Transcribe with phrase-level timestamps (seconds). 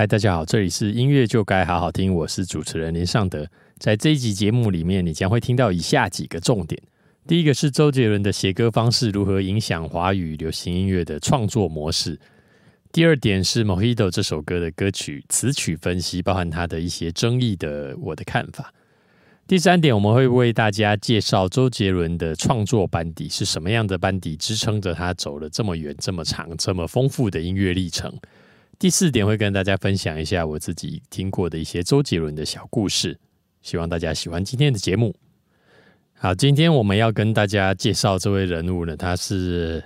[0.00, 3.46] 嗨，大家好，这里是音乐就该好好听，我是主持人林尚德。
[3.76, 6.82] 在这一集节目里面，你将会听到以下几个重点：
[7.28, 12.14] 第一个是周杰伦的写歌方式如何影响华语流行音乐的创作模式；
[12.90, 18.64] 第二点是《Mojito》这首歌的歌曲词曲分析，包含他的一些争议的我的看法；
[19.46, 28.10] 第三点，我们会为大家介绍周杰伦的创作班底是什么样的班底，支撑着他走了这么远、这么长、这么丰富的音乐历程。
[28.80, 33.14] 第四点会跟大家分享一下我自己听过的一些周杰伦的小故事，
[33.60, 35.14] 希望大家喜欢今天的节目。
[36.14, 39.84] 好，今天我们要跟大家介绍这位人物呢，他是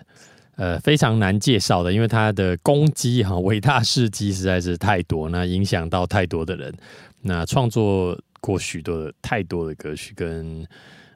[0.55, 6.73] 呃非常难介绍的，因为他的功绩哈伟大事迹实在是太多，那影响到太多的人，
[7.21, 10.65] 那创作过许多的太多的歌曲，跟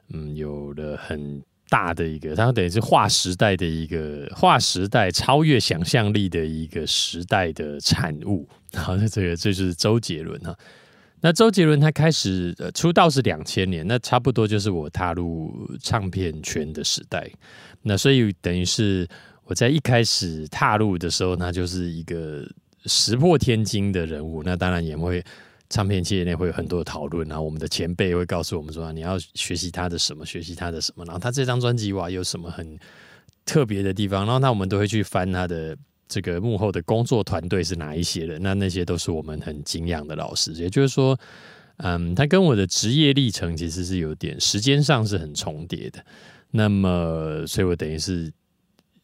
[0.09, 1.41] 嗯有了很。
[1.69, 8.47] 大的一个，它等于是划时代的一个划时代，超越想象力的一个时代的产物。
[8.73, 10.57] 好，那这个这就是周杰伦哈。
[11.21, 17.29] 那周杰伦他开始呃出道是两千年，那差不多就是我踏入唱片圈的时代。
[17.83, 19.07] 那所以等于是
[19.45, 22.43] 我在一开始踏入的时候，那就是一个
[22.85, 24.41] 石破天惊的人物。
[24.43, 25.23] 那当然也会。
[25.69, 32.77] 唱片界内会有很多的讨论，然后我们的前辈会告诉我们说，你要学习他的什么，学习他的什么，然后他这张专辑哇有什么很
[33.45, 41.15] 特别的地方，然后那我们都会去翻他的这个幕后的工作团队是哪一些人，那那些都是我们很敬仰的老师，也就是说，
[41.77, 46.03] 嗯，他跟我的职业历程其实是有点时间上是很重叠的，
[46.49, 48.33] 那么，所以我等于是，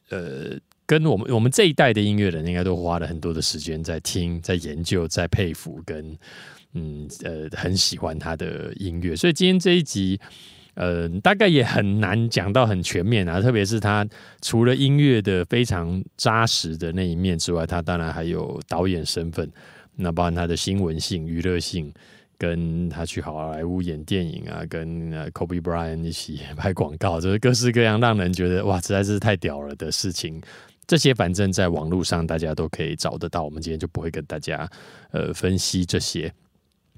[0.10, 0.58] 呃。
[0.88, 6.18] 跟我们我们这一代的音乐人，应该都花了很多的时间在听、在研究、在佩服，跟
[6.74, 9.16] 嗯呃很喜欢他的音乐。
[9.16, 10.20] 所以今天这一集，
[10.76, 13.42] 呃，大概也很难讲到很全面啊。
[13.42, 14.08] 特别是他
[14.42, 19.52] 除了音乐的非常扎实的那一面之外，他当然还有导演身份，
[19.96, 21.94] 那包含他的新闻性、娱乐性。
[22.38, 30.42] 跟他去好莱坞演电影啊，跟 Kobe Bryant 一起拍广告，就是各式各样让人觉得哇，实在是太屌了的事情。
[30.88, 33.44] 这些反正在网络上大家都可以找得到。
[33.44, 34.70] 我们今天就不会跟大家
[35.12, 36.34] 呃分析这些。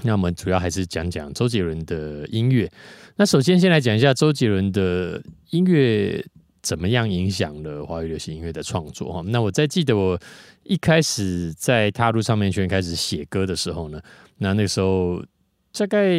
[0.03, 2.71] 那我们主要还是讲讲周杰伦的音乐。
[3.15, 6.23] 那首先先来讲一下周杰伦的音乐
[6.61, 9.23] 怎么样影响了华语流行音乐的创作哈。
[9.25, 10.19] 那我在记得我
[10.63, 13.99] 一开始在踏入唱片圈开始写歌的时候呢。
[14.37, 15.23] 那那时候，
[15.71, 16.13] 大概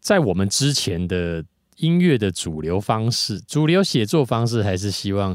[0.00, 1.42] 在我们之前的
[1.76, 5.34] 音乐的主流方式、主流写作方式，还是希望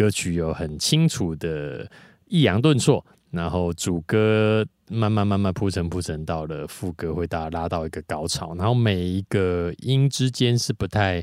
[0.00, 1.86] 歌曲有很清楚的
[2.24, 11.22] 抑扬顿挫，然后主歌慢慢慢慢铺陈铺陈到了副歌会大家拉到一个高潮，然后每一个音之间是不太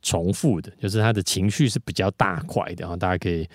[0.00, 3.46] 重复的，就是他的情绪是比较大块的，然后大家可以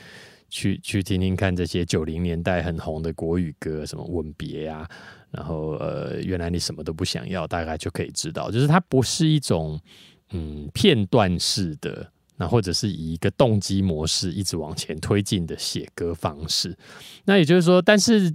[0.49, 4.87] 去去听听看这些九零年代很红的国语歌，什么吻别啊。
[5.31, 9.81] 然后呃，原来你什么都不想要，大概就可以知道，就是它不是一种
[10.29, 16.77] 嗯片段式的，那或者是以一个动机模式一直往前推进的写歌方式。
[17.25, 18.33] 那也就是说，但是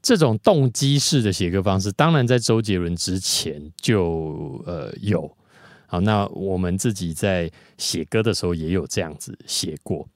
[0.00, 5.30] 这种动机式的写歌方式，当然在周杰伦之前就呃有。
[5.90, 10.06] 好，那我们自己在写歌的时候也有这样子写过。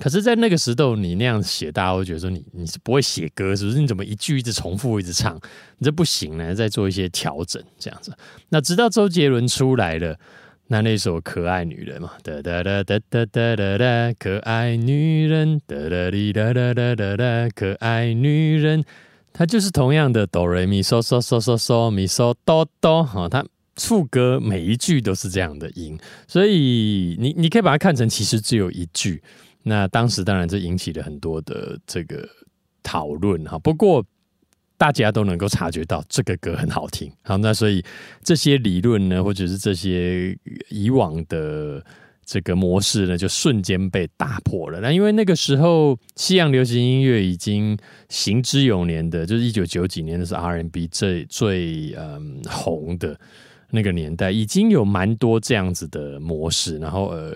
[0.00, 3.78] 可是，在那个时候，你那样写，大家会觉得说你你是不会写歌，是不是？
[3.78, 5.36] 你怎么一句一直重复，一直唱，
[5.78, 6.52] 你这不行呢？
[6.52, 8.12] 再做一些调整，这样子。
[8.48, 10.18] 那直到周杰伦出来了，
[10.66, 18.82] 那那首《可爱女人》嘛，哒哒哒哒哒哒哒，可爱女人，哒哒哩哒哒哒哒哒，可爱女人，
[19.32, 23.44] 它就是同样的哆来咪嗦嗦嗦嗦嗦咪嗦哆哆，哈，它
[23.76, 29.22] 副歌每一句都是这样的音，所以你你可以把它看成其实只有一句。
[29.64, 32.26] 那当时当然这引起了很多的这个
[32.82, 34.04] 讨论哈，不过
[34.84, 37.82] 大家都能够察觉到这个歌很好听，好，那所以
[38.22, 40.36] 这些理论呢，或者是这些
[40.68, 41.82] 以往的
[42.22, 44.80] 这个模式呢，就瞬间被打破了。
[44.82, 47.78] 那因为那个时候西洋流行音乐已经
[48.10, 53.18] 行之有年的，就是一九九几年的是 R&B 最最嗯红的
[53.70, 57.34] 那个年代，已经有蛮多这样子的模式，然后呃。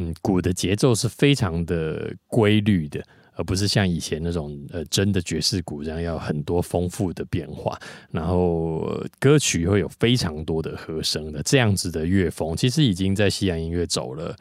[0.00, 3.02] 嗯，鼓的节奏是非常的规律的，
[3.38, 7.78] 而不是像以前那种呃真的爵士鼓这样要很多丰富的变化。
[8.10, 14.34] 然后歌曲会有非常多的和声的这样子的乐风，其实已经在西洋音乐走了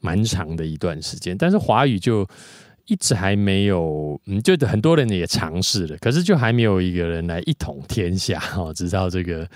[0.00, 1.36] 蛮长的一段时间。
[1.36, 2.26] 但是华语就
[2.86, 8.72] 一直还没有，嗯，就很多人也尝试了，可是就还没有一个人来一统天下哈。
[8.74, 9.46] 直到这个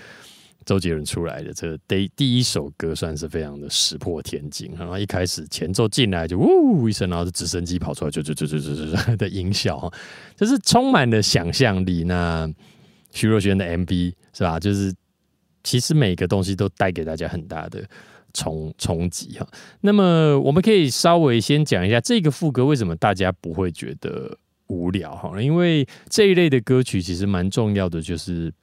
[0.65, 9.91] 周杰伦出来的这第第一首歌算是非常的石破天惊，然后一开始前奏进来就呜一声，然后直升机跑出来就就就就就就的音效，
[10.35, 12.03] 就是充满了想象力。
[12.03, 12.49] 那
[13.11, 14.59] 徐若瑄的 MV 是吧？
[14.59, 14.93] 就是
[15.63, 17.83] 其实每个东西都带给大家很大的
[18.33, 19.47] 冲冲击哈。
[19.81, 24.37] 那么我们可以稍微先讲一下这个副歌为什么大家不会觉得
[24.67, 25.41] 无聊哈？
[25.41, 28.53] 因为这一类的歌曲其实蛮重要的，就是。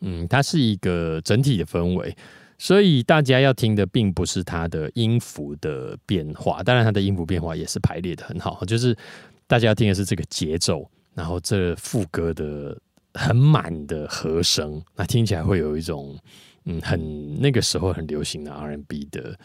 [0.00, 2.16] 嗯，它是一个整体的氛围，
[2.58, 8.96] 所以大家要听的并不是它的音符的变化，当然它的音符变化也是排列的很好，就是
[9.46, 12.78] 大家要听的是这个节奏，然后这副歌的
[13.14, 16.18] 很满的和声，那听起来会有一种
[16.64, 19.38] 嗯很那个时候很流行的 R&B 的。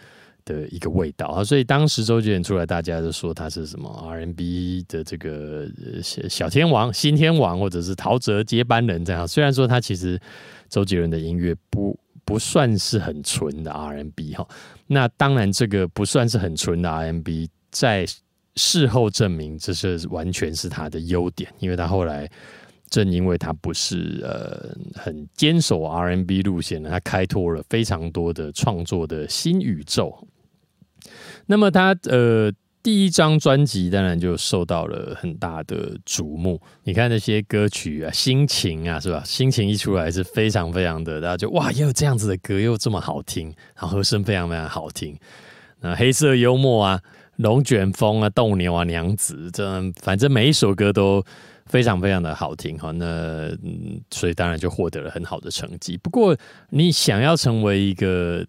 [0.50, 5.68] 的一个味道啊，所以当时周杰伦出来，大家都说他是什么 R&B 的这个
[6.02, 9.28] 小天王、新天王，或者是陶喆接班人这样。
[9.28, 10.20] 虽然说他其实
[10.68, 14.48] 周杰伦的音乐不不算是很纯的 R&B 哈，
[14.88, 18.08] 那当然这个不算是很纯的 R&B，在
[18.56, 22.28] 事后证明这是完全是他的优点，因为他后来
[22.90, 30.28] 正因为他不是呃很坚守 R&B 路线的，他开拓了非常多的创作的新宇宙。
[31.52, 32.52] 那么他呃
[32.84, 36.62] 第一张专辑当然就受到了很大的瞩目。
[36.84, 39.24] 你看那些歌曲啊，心情啊，是吧？
[39.26, 45.18] 心情一出来是非常非常的，大家就哇，也有这样子的歌，又这么好听，然后和声非常非常好听。
[45.82, 47.02] 那黑色幽默啊，
[47.38, 51.24] 龙卷风啊，斗牛啊，娘子，这反正每一首歌都
[51.66, 52.92] 非常非常的好听哈。
[52.92, 53.50] 那
[54.12, 55.98] 所以当然就获得了很好的成绩。
[55.98, 56.38] 不过
[56.70, 58.46] 你想要成为一个。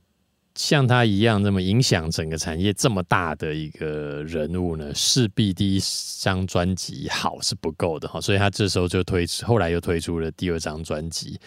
[0.55, 5.81] 像他一样这么影响整个产业这么大的一个人物呢，势必第一
[6.21, 11.35] 张专辑好是不够的哈，所以他这时候就推出，后来又推出了第二张专辑《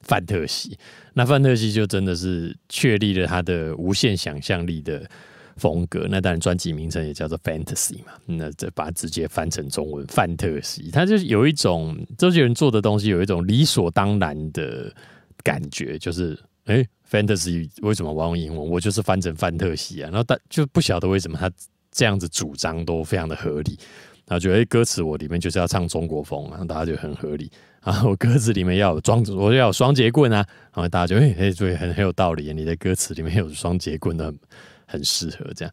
[0.00, 0.70] 范特西》。
[1.12, 5.08] 那《范特西》就真的是确立了他的无限想象力的
[5.56, 6.06] 风格。
[6.10, 14.92] 那当然，专辑名称也叫做《Fantasy》嘛，那这把它直接翻成中文《范特西》，他就有一种周杰伦做的东西，有一种理所当然的
[15.42, 16.86] 感觉，就是哎。
[17.08, 18.68] Fantasy 为什么我用英文？
[18.68, 21.48] 我就是翻成范特西啊，然后但就不晓得为什么他
[21.92, 23.78] 这样子主张都非常的合理，
[24.26, 27.48] 然后觉得歌词我里面就是要唱中国风啊，大家就很合理
[27.84, 28.10] 然后。
[28.10, 34.34] 我歌词里面要有装，我要有双节棍啊，然后大家就哎哎，对，很很有道理，你的歌词里面有双节棍的，
[34.84, 35.72] 很适合这样。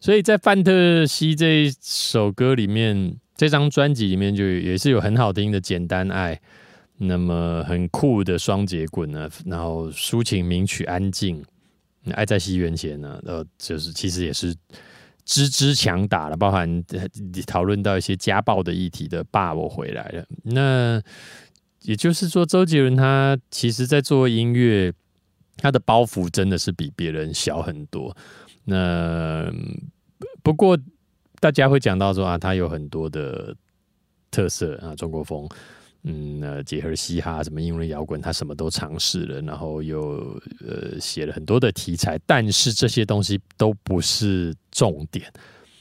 [0.00, 6.40] 所以在范特西这一首歌里面，这张专辑里面就也是有很好听的简单爱。
[6.96, 11.42] 那么很酷的双节棍呢，然后抒情名曲《安静》，
[12.12, 14.54] 爱在西元前呢，呃，就是其实也是
[15.24, 16.84] 支支强打了，包含
[17.46, 20.22] 讨论到一些家暴的议题的《爸，我回来了》。
[20.44, 21.02] 那
[21.82, 24.92] 也就是说，周杰伦他其实在做音乐，
[25.56, 28.16] 他的包袱真的是比别人小很多。
[28.64, 29.52] 那
[30.42, 30.78] 不过
[31.40, 33.54] 大家会讲到说啊，他有很多的
[34.30, 35.48] 特色啊，中国风。
[36.06, 45.32] 嗯，那结合嘻哈什么英伦摇滚，他什么都尝试了，然后又呃写了很多的题材，但是这些东西都不是重点。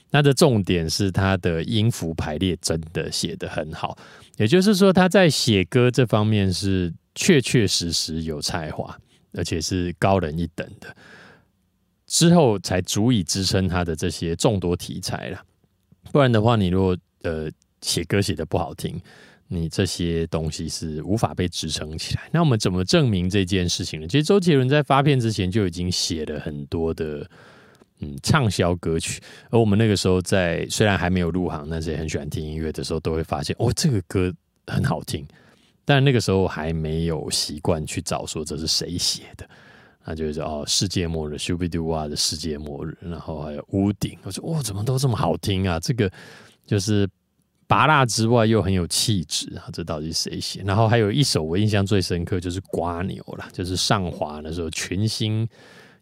[0.10, 3.98] 那的重点是他的音符排列真的写得很好，
[4.38, 8.98] 也就是说他在写歌这方面是确确实实有才华，
[9.34, 10.96] 而且是高人一等的。
[12.08, 15.44] 之后才足以支撑他的这些众多题材了。
[16.14, 17.50] 不然的话，你如果呃
[17.82, 19.02] 写歌写的不好听。
[19.54, 22.30] 你这些东西是无法被支撑起来。
[22.32, 24.08] 那我们怎么证明这件事情呢？
[24.08, 27.30] 其实周杰伦在发片之前就已经写了很多的
[28.00, 34.34] 嗯畅销歌曲，而我们那个时候在虽然还没有入行，但是也很喜欢听音乐的时候，都会发现哦，这个歌
[34.68, 35.26] 很好听。
[35.86, 39.48] 但那个时候还没有习惯去找说这是谁写的，
[40.06, 45.80] 那就是哦，世界末日 s h u b i d u a 的世界末日，然后还有屋顶，我说哦，怎么都这么好听啊？
[45.80, 46.12] 这个
[46.66, 47.08] 就是。
[47.74, 49.66] 拔辣之外又很有气质啊！
[49.74, 50.62] 这到底是谁写？
[50.64, 55.50] 然后还有一首我印象最深刻就是《瓜牛》了，就是上华的时候群星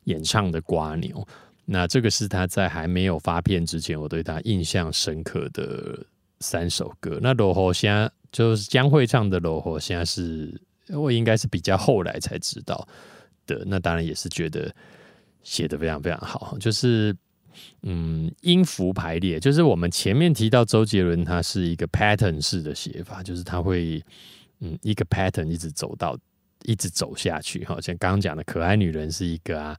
[0.03, 1.15] 演唱的《瓜牛》。
[1.63, 5.97] 那这个是他在还没有发片之前，我对他印象深刻的
[6.41, 7.17] 三首歌。
[7.21, 10.53] 那《罗火虾》就是江蕙唱的《罗火虾》，是
[10.89, 12.85] 我应该是比较后来才知道
[13.47, 13.63] 的。
[13.65, 14.69] 那当然也是觉得
[15.41, 17.15] 写的非常非常好，就是。
[17.83, 24.03] 嗯，音符排列就是我们前面提到周杰伦，他是一个 pattern 式的写法，就是他会
[24.59, 26.17] 嗯一个 pattern 一直走到
[26.63, 27.65] 一直走下去。
[27.65, 29.77] 好像刚刚讲的可爱女人是一个啊，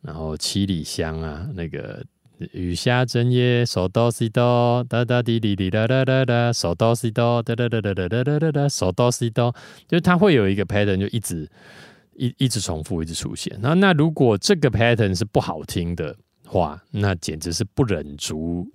[0.00, 2.04] 然后七里香啊，那个
[2.52, 9.54] 雨下整夜，手哆西哆哒哒滴滴滴哒哒哒哒，手哆西哆哒哒哒哒哒哒哒哒，手哆西哆，
[9.88, 11.46] 就是他会有一个 pattern 就一直
[12.14, 13.58] 一一直重复，一直出现。
[13.60, 16.16] 那那如果这个 pattern 是不好听的
[16.50, 18.68] 话，那简直是不忍足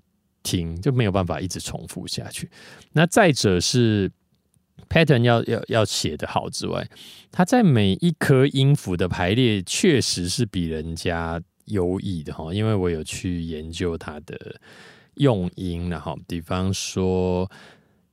[0.43, 2.49] 听，就没有办法一直重复下去。
[2.93, 4.09] 那再者是
[4.87, 6.87] pattern 要要要写的好之外，
[7.31, 12.53] 它在每一颗音符的排列确实是比人家优异的哈。
[12.53, 14.37] 因为我有去研究它的
[15.15, 17.49] 用音，然后比方说。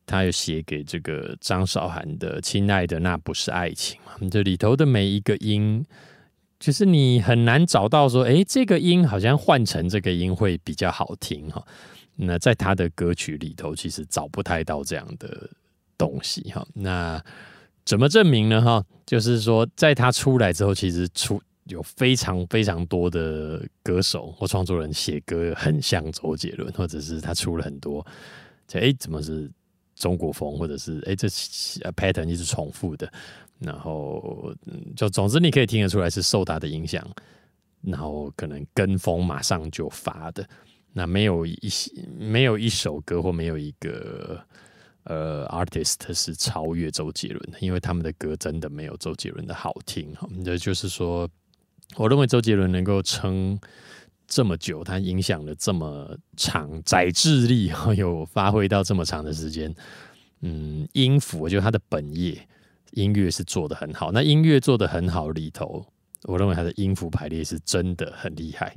[0.05, 4.29] 他有写给这个张韶涵的《亲爱的那不是爱情》嘛？
[4.29, 5.83] 这里头的每一个音，
[6.63, 11.61] 就是你很难找到说，哎，这个音好像换成这个音会比较好听哈。
[12.15, 15.51] 那在他的歌曲里头，其实找不太到这样的
[15.99, 16.65] 东西哈。
[16.73, 17.21] 那
[17.85, 18.63] 怎么证明呢？
[18.63, 28.07] 哈，就是说，在他出来之后，其实出有非常非常多的歌手或创作人写歌很像周杰伦，或者是他出了很多，
[28.75, 29.51] 哎，怎么是？
[29.95, 33.13] 中国风，或者是哎，这 pattern 一直重复的，
[33.65, 34.55] 然后
[34.97, 37.07] 就总之你可以听得出来是受他的影响，
[37.83, 40.49] 然后可能跟风马上就发的，
[40.93, 41.71] 那没有一
[42.19, 44.41] 没有一首歌或没有一个
[45.05, 50.29] 呃 artist 是超越周杰伦的，因为他们的歌真的没有周杰伦的好听哈。
[50.45, 51.29] 这就是说，
[51.97, 53.59] 我认为周杰伦能够撑。
[54.29, 59.75] 这么久，他影响了这么长，载智力 有发挥到这么长的时间。
[60.41, 62.49] 嗯，音符，我觉得它的本业
[62.93, 64.11] 音乐是做的很好。
[64.13, 65.85] 那音乐做的很好里头，
[66.23, 68.75] 我认为它的音符排列是真的很厉害。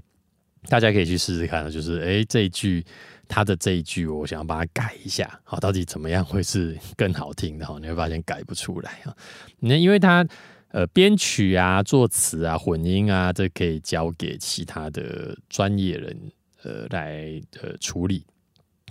[0.68, 2.84] 大家可以去试试看，就是哎，这一句
[3.28, 7.66] 它的这一句，我想要把它改一下，好，到底怎么样会是更好听的？
[7.66, 9.16] 哈，你会发现改不出来啊。
[9.60, 10.28] 那因为它。
[10.70, 16.32] 呃，编曲啊、作词啊、混音啊，这可以交给其他的专业人
[16.64, 18.26] 呃来呃处理。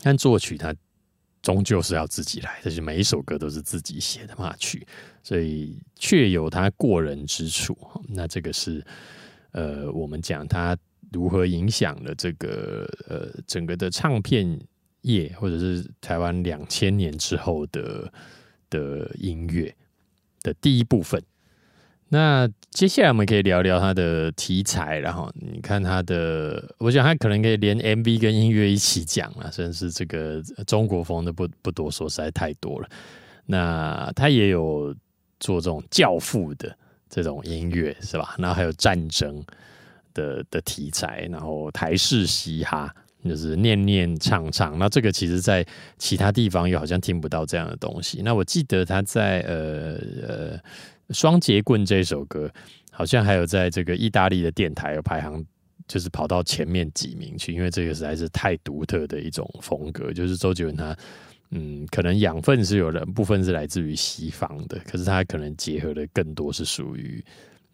[0.02, 0.74] 但作曲它
[1.44, 4.86] 终究是要自己来，就是每一首歌都是自己写的嘛曲，
[5.22, 7.76] 所以确有他过人之处。
[8.08, 8.82] 那这个是
[9.52, 10.74] 呃，我们讲他
[11.12, 14.58] 如何影响了这个呃整个的唱片
[15.02, 18.10] 业，或者是台湾两千年之后的
[18.70, 19.76] 的音乐
[20.42, 21.22] 的第一部分。
[22.10, 32.88] 那接下来我们可以聊聊他的题材，然后你看他的，我想他可能可以连 MV 跟音乐一起讲了，甚至这个中国风的不不多说，实在太多了。
[33.46, 34.94] 那他也有
[35.40, 36.76] 做这种教父的
[37.08, 38.36] 这种音乐，是吧？
[38.38, 39.42] 然后还有战争
[40.12, 42.94] 的的题材，然后台式嘻哈，
[43.24, 44.78] 就是念念唱唱。
[44.78, 45.66] 那这个其实在
[45.98, 48.20] 其他地方又好像听不到这样的东西。
[48.22, 50.60] 那我记得他在呃呃。
[51.10, 52.50] 双节棍这首歌，
[52.90, 55.44] 好像还有在这个意大利的电台有排行，
[55.86, 60.12] 就是跑到前面几名去，因为这个实在是太独特的一种风格。
[60.12, 60.96] 就是周杰伦他，
[61.50, 67.22] 嗯，可能养分是有人部分是来自于西方的，可是他可能结合的更多是属于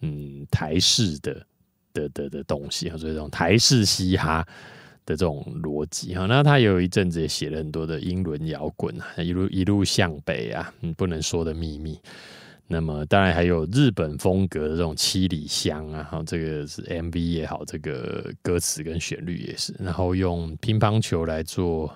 [0.01, 1.47] 嗯台式的
[1.93, 4.45] 的的的东西啊，所以这种台式嘻哈
[5.07, 6.27] 的这种逻辑哈。
[6.27, 11.99] 那他有一阵子也写了很多的英伦摇滚啊，一路一路向北啊，嗯，不能说的秘密。
[12.73, 21.93] 那么当然还有日本风格的这种七里香啊，哈，这个是 MV 也好，这个歌词跟旋律也是，然后用乒乓球来做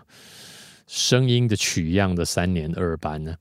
[0.88, 3.36] 声音的取样的三年二班呢，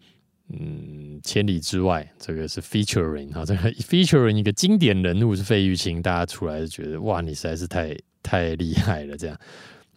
[0.49, 9.35] 嗯，千里之外这个是 featuring 啊，这个 featuring 一个经典人物是费玉清，大家出来就觉得哇，你实在是太太厉害了，这样，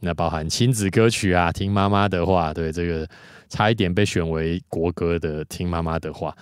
[0.00, 3.06] 那包含亲子歌曲啊，听妈妈的话，对这个
[3.50, 6.34] 差一点被选为国歌的听妈妈的话。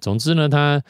[0.00, 0.82] 总之呢，他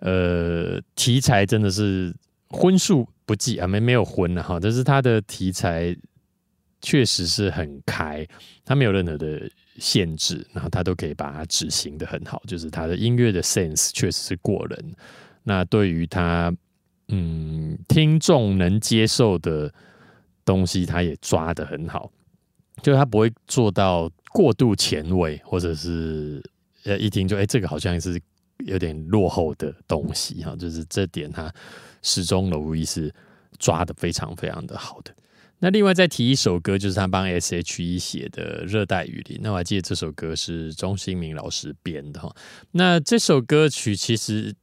[0.00, 2.14] 呃题材真的是
[2.48, 5.96] 荤素不忌啊，没没有荤的哈，但是他的题材
[6.80, 8.26] 确实是很开，
[8.64, 14.94] 他没有任何的限制，然后他都可以把它执行的很好，就是他的音乐的 sense 确实是过人。
[15.42, 16.54] 那对于他
[17.08, 19.72] 嗯听众能接受的
[20.44, 22.12] 东西，他也抓的很好，
[22.82, 26.42] 就是他不会做到过度前卫，或者是
[26.84, 28.20] 呃一听就哎这个好像是。
[28.66, 31.52] 有点落后的东西哈，就是这点他
[32.02, 33.12] 始终无疑是
[33.58, 35.14] 抓的非常非常的好的。
[35.58, 39.38] 那另外再提一首歌，就是他帮 S.H.E 写的《热带雨林》。
[39.42, 42.30] 那我还记得这首歌是钟兴明老师编的哈。
[42.72, 44.54] 那这首歌曲其实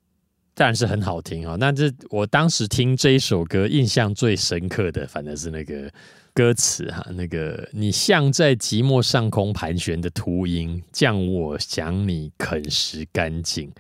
[0.54, 1.56] 当然是很好听哈。
[1.60, 5.92] 那这我当时听这一首歌印象最深刻的，反正是那个。
[6.36, 13.72] 歌词哈，那个你像在寂寞上空盘旋的秃鹰，将我想你啃食干净。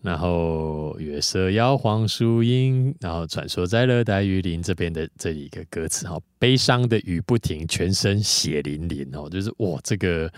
[0.00, 10.32] 然后月色摇晃树荫，然后传说在热带雨林这边的这一个歌词哈，悲伤的雨不停，全身血淋淋哦，就是哇，这个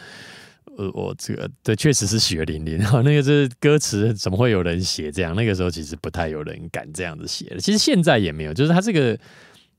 [0.79, 2.79] 呃，我这个对，确实是血淋淋。
[2.79, 5.37] 然 后那个是歌词，怎么会有人写这样？
[5.37, 7.59] 那个时候其实不太有人敢这样子写了。
[7.59, 9.19] 其实现在也没有，就是他这个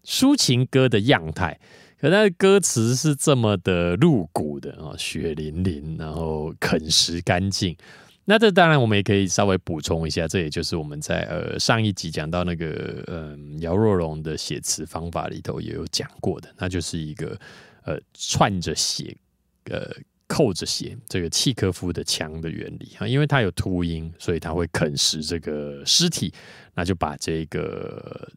[0.05, 1.59] 抒情歌的样态，
[1.99, 7.75] 可他的歌词是这么的露骨的啊，血淋淋，然后啃食干净。
[8.25, 17.37] 那这当然我们也可以稍微补充一下，这也就是我们在呃上一集讲到那个嗯姚若龙的写词方法里头也有讲过的，那就是一个
[17.83, 19.17] 呃串着写
[19.71, 19.91] 呃。
[20.33, 26.33] 扣着写这个契科夫的枪的原理啊，因为它有秃鹰，所以它会啃食这个尸体，
[26.73, 28.27] 那就把这个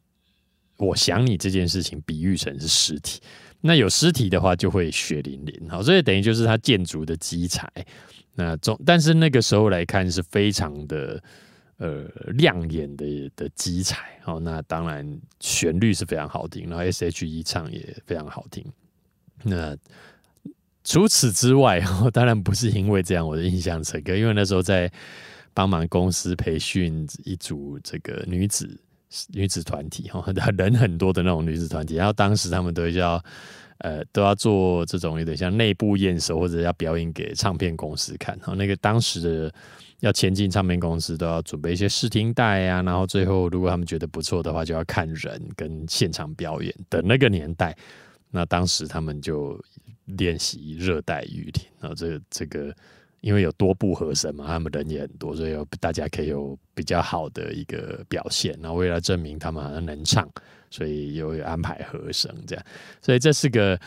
[0.77, 3.19] 我想你这件事情比喻成是尸体。
[3.61, 5.67] 那有尸体的话，就会血淋淋。
[5.67, 7.67] 好，所以等于就是它建筑的基材。
[8.35, 11.19] 那总但是那个时候来看是非常的
[11.77, 12.03] 呃
[12.35, 14.19] 亮眼的的基材。
[14.21, 18.63] 好，那当然旋律是非常好听，然后 S.H.E 唱也非常好听。
[19.41, 19.75] 那
[20.87, 24.89] 除此之外， 当然不是因为这样我的印象深刻，因为那时候在
[25.53, 28.79] 帮忙公司培训一组这个女子
[29.33, 30.23] 女子团体哈，
[30.57, 33.21] 人很多的那种女子团体，然后当时他们都要
[33.79, 39.53] 呃都要做这种有点像内部验收或者要表演给唱片公司看，然后那个当时的
[39.99, 47.75] 要前进唱片公司都要准备一些试听带啊，然后最后如果他们觉得不错的话，就要看人跟现场表演的那个年代，
[48.31, 49.61] 那当时他们就。
[50.07, 52.73] 练习热带雨林，然后这这个
[53.21, 58.57] 因为有多部和声嘛，他们人也很多，所以大家可以有比较好的一个表现。
[58.61, 60.29] 然后为了证明他们好像能唱，
[60.69, 62.65] 所以有安排和声这样。
[63.01, 63.77] 所以这是个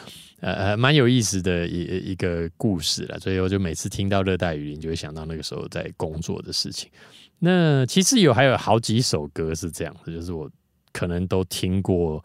[0.40, 3.18] 呃呃蛮有意思的一一个故事了。
[3.18, 6.90] 所以我就每次听到热带雨林，就会想到那个时候在工作的事情。
[7.38, 10.50] 那其实有还有好几首歌是这样的，就是我
[10.92, 12.22] 可能都听过，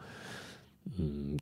[0.97, 1.37] 嗯。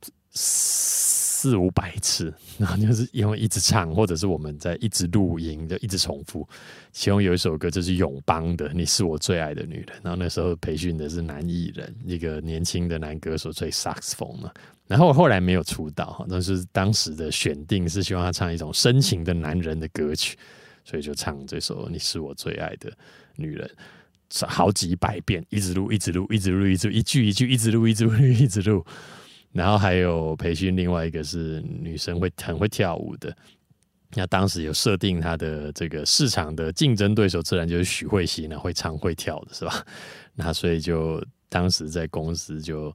[1.44, 6.48] 四五百次， 然后就是因为一直唱，或者是我们在一直录音，就一直重复。
[6.90, 14.50] 其中有一首歌就是永邦的《你是我最爱的女人》，然后那时候培训的是男艺人，一个年轻的男歌手吹萨克斯风嘛。
[14.86, 20.38] 然后后来没有出道，但是当时的选定是希望他唱一种深情的男人的歌曲，
[20.82, 22.90] 所以就唱这首《你是我最爱的
[23.36, 23.70] 女人》，
[24.46, 28.82] 好几百遍，一直录，一直录，一直录，一直一句一句，一直录，一直录，一直录。
[29.54, 33.34] 然后还有培训，另外一个是女生会很会跳舞的。
[34.16, 39.86] 那当时有设定她的这个市场的竞争对手，自然就是许慧欣呢，会唱会跳的是吧？
[40.34, 42.94] 那所以就当时在公司就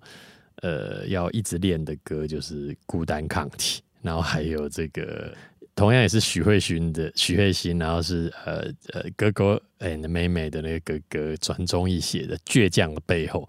[0.62, 5.34] 呃要一直练的歌就是《孤单抗体》，然后还有这个
[5.76, 13.48] 同样也是许慧欣的许慧欣，然后是呃呃哥哥 and 妹妹的那个哥哥转中译写的《倔强的背后》。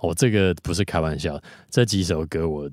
[0.00, 2.70] 我这个不是开玩笑，这几首歌我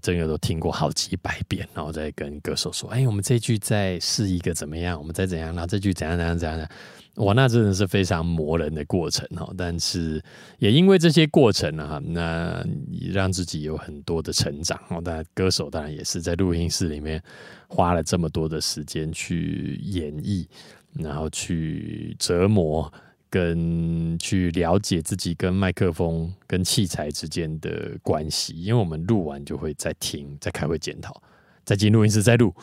[0.00, 4.96] 真的都听过好几百遍，然后再跟歌手说：“哎，我们这句再试一个怎么样？
[4.96, 5.48] 我们再怎样？
[5.54, 6.68] 然后这句怎样怎样怎样？
[7.16, 9.52] 哇，那真的是非常磨人的过程哦！
[9.58, 10.22] 但是
[10.58, 12.64] 也因为这些过程啊，那
[13.12, 15.02] 让自己有很多的成长哦。
[15.04, 17.20] 但歌手当然也是在录音室里面
[17.66, 20.46] 花了这么多的时间去演绎，
[20.92, 22.92] 然后去折磨。”
[23.32, 31.22] 跟去了解自己跟麦克风、跟器材之间的关系，因为我们录完就会再听、再开会检讨，
[31.64, 32.54] 再进录音室再录，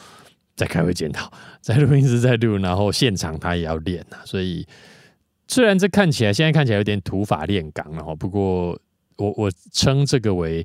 [0.56, 4.22] 再开会检讨，在录音室再录，然后现场他也要练啊。
[4.26, 4.64] 所以
[5.48, 8.80] 虽然这看起来现在看起来有点土法炼钢了哈，不过
[9.18, 10.64] 我我称这个为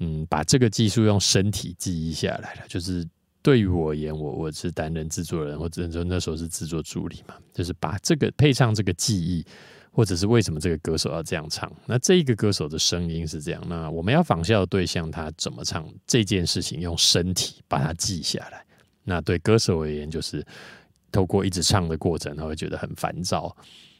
[0.00, 3.06] 嗯，把这个技术用身体记忆下来了，就是。
[3.46, 9.46] 对于我而言，我我是担任制作人，或者说那时候是制作助理嘛，就是把这个配上这个记忆，
[9.92, 18.66] 或者是为什么这个歌手要这样唱，那这一个歌手的声音是这样，那我们要仿效的对象他怎么唱这件事情，用身体把它记下来。
[19.04, 20.44] 那对歌手而言，就是
[21.12, 23.56] 透过一直唱的过程，他会觉得很烦躁、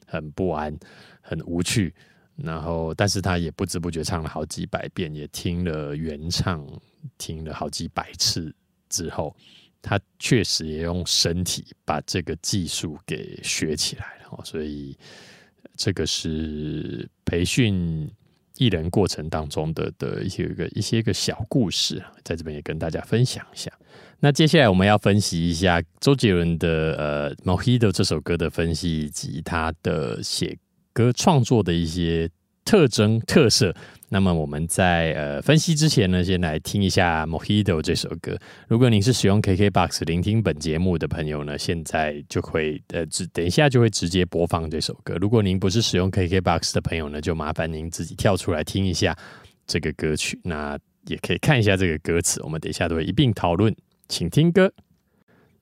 [0.08, 0.76] 很不安、
[1.20, 1.94] 很无趣，
[2.34, 6.66] 然后但是他也不知不觉唱了好几百遍，也听了原唱
[7.16, 8.52] 听了好几百次。
[8.88, 9.34] 之后，
[9.82, 14.96] 他确实也用身体把这个技术给学起来了，所以
[15.76, 18.10] 这个是培训
[18.56, 23.70] 艺人过程当中的的一些个一些个小故事，在这边也跟大家分享一下。
[24.18, 30.58] 那接下来我们要分析一下周杰伦的呃《Mojito》这首歌的分析，以及他的写
[30.94, 32.28] 歌创作的一些
[32.66, 33.74] 特征特色。
[34.08, 38.38] 那么我们在呃分析之前呢，先来听一下《Mojito》这首歌。
[38.68, 45.16] 如果您是使用 KKBOX 聆听本节目的朋友呢，现在就会呃，直等一下就会直接播放这首歌。
[45.20, 49.16] 如果您不是使用 KKBOX 的朋友呢，就麻烦您自己跳出来听一下
[49.66, 50.38] 这个歌曲。
[50.44, 53.74] 那也可以看一下这个歌词，我们等一下都会一并讨论。
[54.08, 54.72] 请听歌。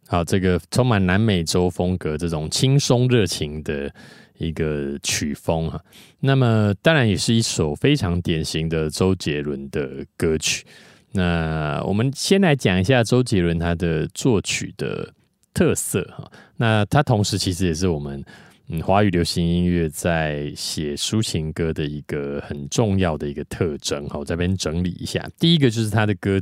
[0.07, 3.90] 好，这个充满南美洲风格，这种轻松热情的
[4.38, 5.81] 一个曲风啊。
[6.20, 10.64] 那么，当然也是一首非常典型的周杰伦的歌曲。
[11.12, 15.12] 那我们先来讲一下周杰伦他的作曲的
[15.53, 16.31] 特色哈。
[16.57, 18.25] 那他同时其实也是我们
[18.68, 24.25] 嗯华语流行音乐在写抒情歌的一个很重要的一个特征哈。
[24.25, 26.40] 这边整理一下，第一个就是他的歌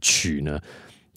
[0.00, 0.58] 曲呢。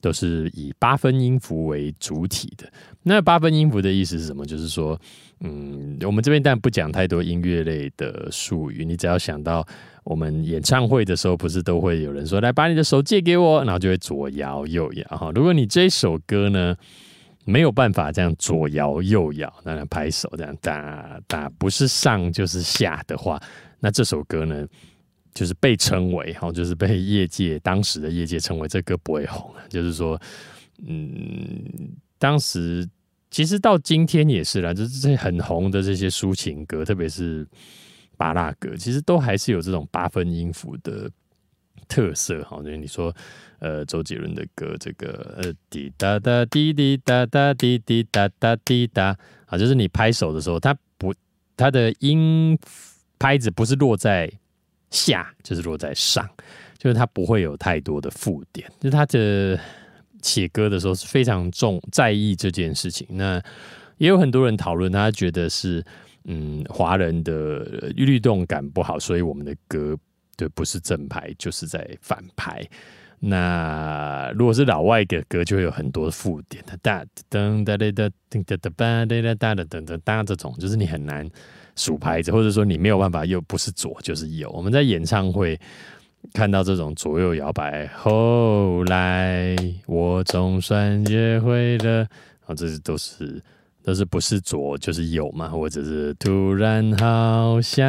[0.04, 2.68] 都是以八分音符为主体的。
[3.04, 4.44] 那八分音符的意思是什么？
[4.44, 5.00] 就是说，
[5.42, 9.66] 嗯，我们这边当然不讲太多音乐类的术语，你只要想到
[10.04, 15.32] 我们演唱会的时候，不是都会有人说：“来，把你的手借给我。”然后就会左摇右摇哈。
[15.36, 16.76] 如果你这首歌呢
[17.46, 23.42] 没有办法这样左摇右摇，那拍手这样哒哒，不是上就是下的话，
[23.80, 24.66] 那这首歌呢？
[25.34, 30.22] 就是被称为哈，就是被业界当时的业界称为这歌不会红就是说，
[30.86, 31.64] 嗯，
[32.20, 32.86] 当时
[33.32, 37.48] 其实到今天也是啦，就是这很红的这些抒情歌，特别是
[38.18, 41.10] 巴拉歌，其实都还是有这种八分音符的
[41.88, 42.62] 特色哈。
[42.62, 43.12] 就你说，
[43.60, 49.18] 呃，周杰伦的歌，这个呃滴答答滴滴答答滴滴答答滴答，
[49.48, 51.12] 啊，就是你拍手的时候，它不，
[51.56, 52.56] 它的音
[53.18, 54.32] 拍子不是落在。
[54.94, 56.30] 下就是落在上，
[56.78, 58.70] 就是它不会有太多的附点。
[58.78, 59.58] 就是它的
[60.22, 63.08] 写歌的时候是非常重在意这件事情。
[63.12, 63.42] 那
[63.98, 65.84] 也有很多人讨论，他觉得是
[66.26, 67.60] 嗯华人的
[67.96, 69.98] 律动感不好，所以我们的歌
[70.36, 72.62] 对不是正拍就是在反拍。
[73.20, 81.30] 那如果是老外的歌，就会有很多附点，哒噔哒哒哒噔哒哒哒哒哒哒噔噔哒这种，就是你很难。
[81.78, 84.52] 数牌子，或者说你没有办法，又不是左就是右。
[84.52, 85.58] 我们在演唱会
[86.34, 89.56] 看到这种左右摇摆，后来
[89.86, 92.08] 我总算学会了，
[92.46, 93.42] 啊，这些都是
[93.84, 97.86] 都是不是左就是右嘛，或者是突然好想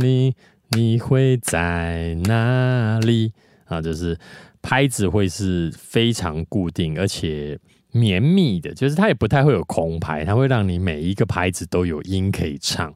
[0.00, 0.34] 你，
[0.70, 3.32] 你会在哪里？
[3.66, 4.16] 啊，就是
[4.62, 7.58] 拍子会是非常固定而且
[7.92, 12.94] 绵密的，就是它也不太会有空拍，它会让你每一个拍子都有音可以唱。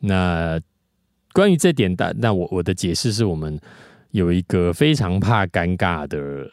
[0.00, 0.60] 那
[1.32, 3.58] 关于这点，的，那我我的解释是我们
[4.14, 6.48] 有一个非常怕尴尬的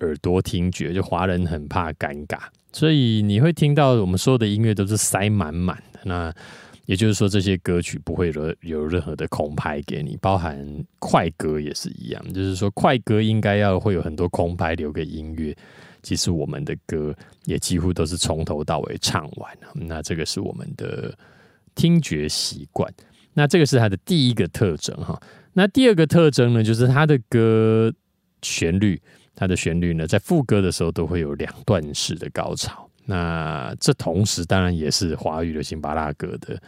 [0.00, 2.38] 耳朵听觉，就华人很怕尴尬，
[2.70, 6.00] 所以你会听到我们所有的音乐都是塞满满的。
[6.04, 6.30] 那
[6.84, 10.62] 也就是说，这些歌曲不会有有任何的空拍给你，包含
[10.98, 12.32] 快歌也是一样。
[12.34, 15.56] 就是说，快歌应该要会有很多空拍留给音乐，
[16.02, 17.14] 其实我们的歌
[17.46, 21.16] 也几乎都是从头到尾唱完那这个是我们的。
[21.74, 22.92] 听觉习惯，
[23.34, 25.16] 那这个是它的第一个特征哈。
[25.58, 27.92] 那第二个特征呢，就是它的歌
[28.42, 29.02] 旋律，
[29.34, 32.88] 它的旋律呢，在副歌的时候都会有两段式的高潮。
[33.06, 36.62] 那这同时当然也是华语流行巴拉歌的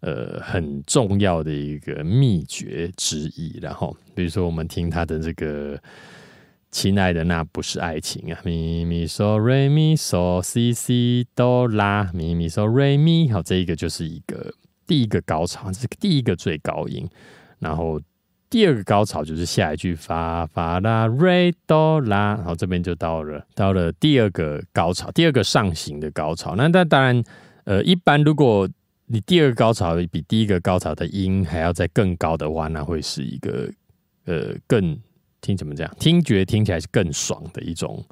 [0.00, 3.56] 呃很重要的一个秘诀之一。
[3.62, 5.80] 然后，比如说我们听他的这个
[6.72, 14.52] “亲爱的，那不是爱情啊”，咪咪嗦瑞咪嗦西西哆啦咪咪嗦瑞咪，好，这一个就是一个。
[14.86, 17.08] 第一个高潮这是第一个最高音，
[17.58, 17.98] 然后
[18.54, 26.54] 第二个高潮就是下一句发发啦瑞哆啦，然后这边就到了到了第二个高潮，第二个上行的高潮。
[26.54, 27.20] 那那当然，
[27.64, 28.68] 呃，一般如果
[29.06, 33.68] 你第二个高潮比第一个高潮的音还要再更高的话，那会是一个
[34.26, 34.96] 呃更
[35.40, 38.04] 听怎么讲，听觉听起来是更爽的一种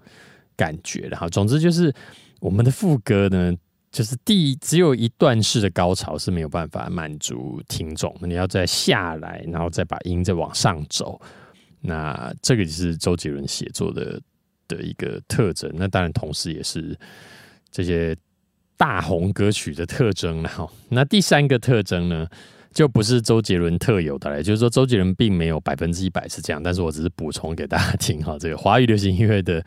[0.57, 1.03] 感觉。
[1.03, 1.95] 然后总之就是
[2.41, 3.55] 我们的副歌呢。
[3.93, 11.21] 就是第只有一段式的高潮是没有办法满足听众，你要再下来，然后再把音再往上走。
[11.83, 14.19] 那这个就是周杰伦写作的
[14.67, 15.71] 的一个特征。
[15.75, 16.99] 那当然，同时也是
[17.71, 18.17] 这些
[18.79, 20.49] 大红歌曲的特征了。
[20.49, 22.27] 哈，那第三个特征呢，
[22.73, 28.39] 就不是周杰伦特有的了，就是说周杰伦并没有百分之一百是这样，但是我只是补充给大家听哈。
[28.39, 29.63] 这个华语流行音乐的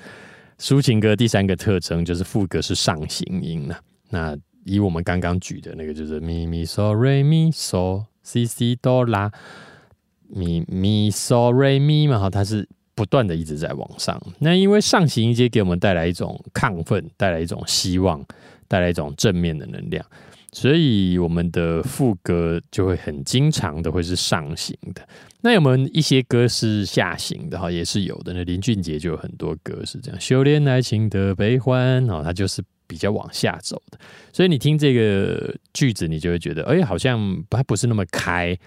[0.57, 3.79] 抒情歌第三个特征就是副歌是上行音了。
[4.09, 9.31] 那以我们刚刚举的那个，就是咪咪嗦瑞咪嗦西西哆啦
[10.27, 14.19] 咪咪嗦瑞咪嘛，哈，它是不断的一直在往上。
[14.39, 18.25] 那因为上行音阶给我们带来一种亢奋，带来一种希望，
[18.67, 20.03] 带来一种正面的能量，
[20.51, 25.07] 所以我们的副歌就会很经常的会是上行的。
[25.41, 27.59] 那有没有一些歌是下行的？
[27.59, 28.33] 哈，也是有的。
[28.33, 32.63] 那林俊杰就有很多歌是这样，修炼爱情的悲欢，哦，他就是。
[32.87, 33.97] 比较往下走的，
[34.31, 38.57] 所以你听这个句子，你就会觉得，哎，好像它不是那么开，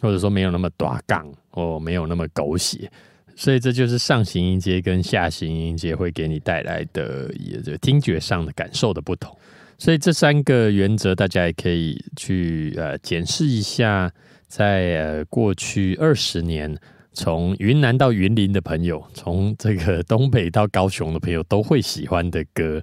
[0.00, 2.90] 或者说没有那么短杠，或没有那么狗血，
[3.36, 9.36] 所以这就是上行音阶跟下行音阶会给你带来的也就听觉上的感受的不同。
[9.80, 14.12] 所以这三个原则，大家也可以去呃检视一下，
[14.48, 16.76] 在呃过去二十年，
[17.12, 22.82] 从云南到云林的朋友，从这个东北到高雄的朋友，都会喜欢的歌，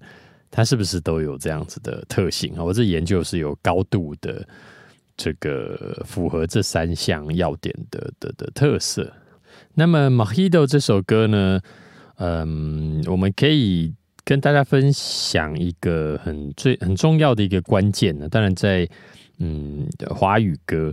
[0.56, 2.64] 它是不是都有这样子的特性啊？
[2.64, 4.48] 我这研究是有高度的
[5.18, 9.12] 这个符合这三项要点的的的特色。
[9.74, 11.60] 那么《Mojito》这首歌呢，
[12.16, 13.94] 嗯，我们可以。
[14.28, 18.90] 跟大家分享一个很最很重要的一个关键呢，当然在
[19.38, 20.92] 嗯华语歌，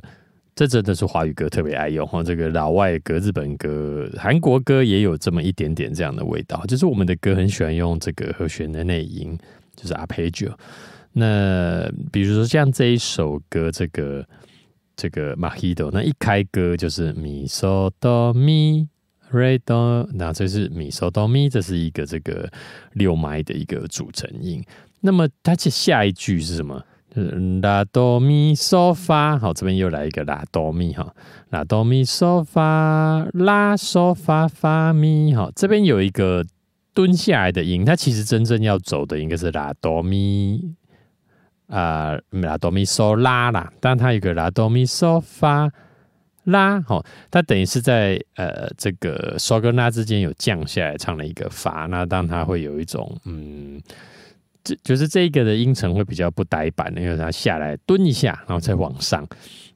[0.55, 2.23] 这真的是华语歌特别爱用哈。
[2.23, 9.39] 这个老外歌、日本歌、韩国歌也有这么一点点这样的味道，就是我们的歌很喜欢用这个和弦的内音，
[9.75, 10.53] 就是 arpeggio。
[11.13, 14.27] 那比如说像这一首歌，这个
[14.97, 18.89] 这个 Mojito，那一开歌就是 mi so do mi。
[19.33, 22.53] Re do，那这是 mi so do mi，，这是一个这个
[22.93, 24.63] 六麦的一个组成音。
[25.01, 26.85] 那么它这下一句是什么？
[27.61, 31.15] 拉哆咪嗦发，好，这边又来一个拉哆咪哈，
[31.51, 36.45] 拉哆咪嗦发，拉嗦发发咪，好，这边有一个
[36.95, 40.75] 蹲下来的音，它其实真正要走的应该是拉哆咪
[41.69, 45.71] 啊，拉哆咪嗦拉啦，但它有个拉哆咪嗦发。
[46.47, 53.81] 拉，好，它等于是在呃这个嗦跟拉之间有降下来唱了一个发，那当它会有一种嗯，
[54.65, 59.27] 这就是这个的音程会比较不呆板，因为它下来蹲一下，然后再往上，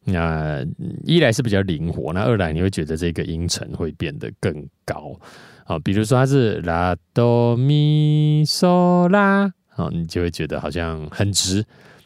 [0.05, 0.65] 那
[1.05, 5.19] 一来是比较灵活，那二来你会觉得这个音程会变得更高，
[5.65, 11.65] 好，比如说它是拉哆咪嗦拉，好，你就会觉得好像很直。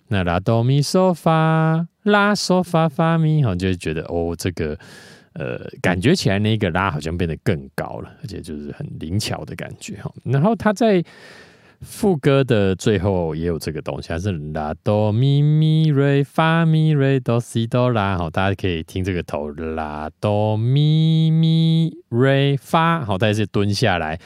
[0.08, 4.76] 那拉哆咪嗦发拉嗦发发咪，好像就会觉得哦，这个
[5.34, 10.12] 呃，感觉起来那个拉好像变得更高了，而且就是很灵巧的感觉哈。
[10.24, 11.00] 然后它在
[11.80, 24.18] 副歌的最后也有这个东西，它是拉哆咪咪瑞发咪瑞哆西哆拉，好，大家可以听这个头，拉哆咪咪瑞发，好，大家是蹲下来，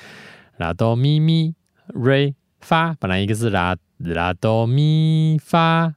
[0.59, 1.55] 拉哆咪咪
[1.89, 3.77] 瑞发，本来一个是拉。
[3.99, 5.95] 拉哆咪发，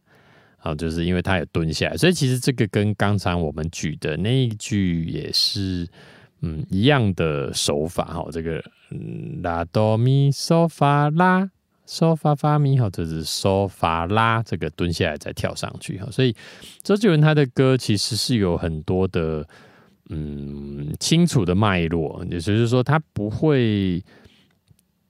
[0.58, 5.86] 好，就是因为它有蹲下来，所以其实这个跟刚才我们举的那一句也是
[6.42, 8.26] 嗯一样的手法哈。
[8.32, 8.64] 这个
[9.44, 11.50] 拉哆咪嗦发拉
[11.88, 16.08] 嗦发发咪，好，这是嗦发拉，这个蹲下来再跳上去哈。
[16.12, 16.36] 所以
[16.84, 19.48] 周杰伦他的歌其实是有很多的
[20.10, 24.04] 嗯清楚的脉络，也就是说他不会。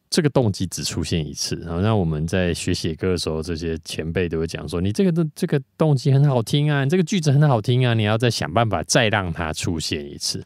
[0.10, 10.42] 这个动机只出现一次，然后那我们在学写歌的时候，这些前辈都会讲说：“你这个的这个动机很好听啊，你这个句子很好听啊，你要再想办法再让它出现一次。”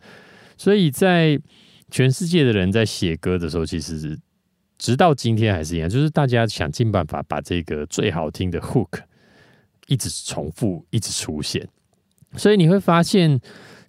[0.58, 1.40] 所以在
[1.92, 4.18] 全世界的人在写歌的时候，其实
[4.80, 9.02] 直到今天还是一样，就是大家想尽办法把这个最好听的 hook
[9.86, 11.68] 一直重复，一直出现。
[12.38, 13.40] 所以你会发现，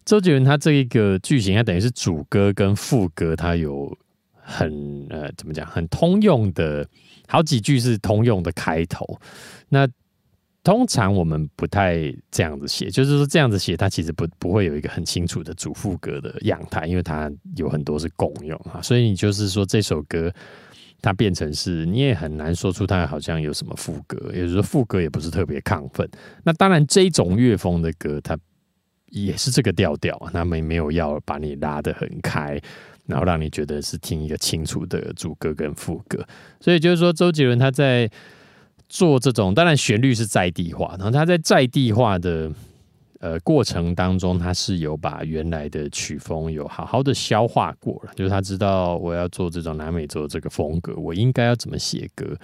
[0.05, 3.97] 周杰伦他这一个剧情，他等于是主歌跟副歌，他有。
[4.45, 5.65] 很呃，怎么讲？
[5.65, 6.85] 很通用的，
[7.29, 9.07] 好几句是通用的开头。
[9.69, 9.87] 那
[10.65, 18.81] 通常我们不太这样子写，就是说这样子写，它其实不不会有一个很清楚的主副歌的样态，因为它有很多是共用啊。
[18.81, 20.33] 所以你就是说这首歌，
[21.01, 26.09] 它变成是你也很难说出它好像有什么副歌，也就是说副歌也不是特别亢奋。
[26.45, 28.39] 那当然这种乐风的歌，它
[29.07, 32.61] 也是这个调调，那没没有要把你拉得很开。
[33.05, 36.25] 然后让你觉得是听一个清楚的主歌跟副歌，
[36.61, 38.09] 所以就是说周杰伦他在
[38.93, 42.53] 做这种，当然旋律是在地化，然后他在在地化的
[43.21, 52.37] 呃过程当中，他是有把原来的曲风有好好的消化过了，就是他知道我要做这种南美洲这个风格，我应该要怎么写歌，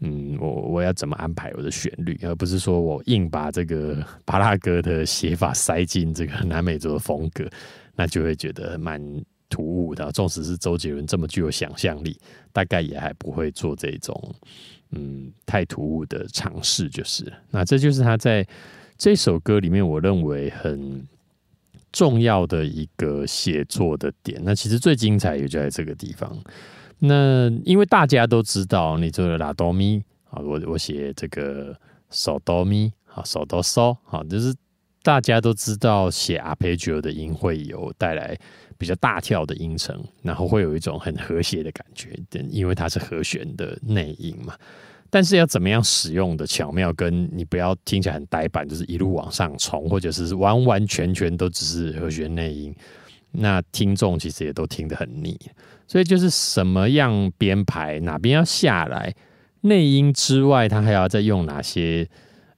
[0.00, 7.48] 嗯，我我要怎么安排我的旋律，而不是说我硬把这个巴拉格的写法塞进这个南美洲的风格，
[7.94, 9.00] 那就会觉得蛮。
[9.48, 12.18] 突兀的，纵使是周杰伦这么具有想象力，
[12.54, 14.34] 大概也还不会做这种
[14.92, 16.88] 嗯太突兀的尝试。
[16.88, 18.46] 就是那这就是他在
[18.96, 21.06] 这首歌里面，我认为很
[21.90, 24.40] 重要的一个写作的点。
[24.44, 26.38] 那其实最精彩也就在这个地方。
[26.98, 31.76] 那因为大家都知道，你做了拉哆咪啊，我我写这个
[32.10, 34.54] 手哆咪啊，手哆嗦啊，就是
[35.02, 38.38] 大家都知道写阿佩吉的音会有带来。
[38.82, 42.18] 比较大跳的音程，然后会有一种很和谐的感觉，
[42.50, 44.54] 因为它是和弦的内音嘛。
[45.08, 52.74] 但是要怎么样使用的巧妙，跟你不要听起来很呆板，就是一路往上冲，或者是完完全全都只是和弦内音，
[53.30, 55.38] 那听众其实也都听得很腻，
[55.86, 59.14] 所以就是什么样编排，哪边要下来，
[59.60, 62.08] 内音之外，他还要再用哪些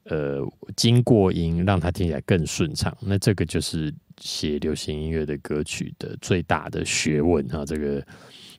[0.05, 0.41] 呃
[0.77, 2.97] 经过音，让它听起来更顺畅。
[3.01, 7.65] 那这个就是写流行音乐的歌曲的最大的学问啊！
[7.65, 8.05] 这个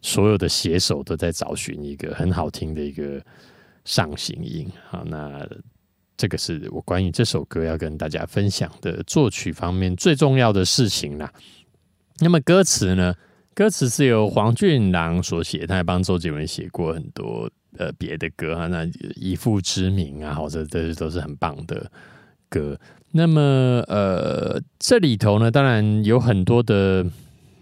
[0.01, 3.23] 所有的写手都在找寻一个很好听的一个
[3.83, 4.69] 上行音。
[4.89, 5.47] 好，那
[6.17, 11.31] 这个是我关于这首歌要跟大家分享的作曲方面最重要的事情啦。
[12.19, 13.13] 那么歌词呢？
[13.53, 21.89] 歌词是由黄俊郎所写，他还帮周杰伦写过很多呃别的歌啊，那以父之名啊，或者这些都是很棒的
[22.49, 22.77] 歌。
[23.15, 23.41] 那么
[23.87, 27.05] 呃这里头呢，当然有很多的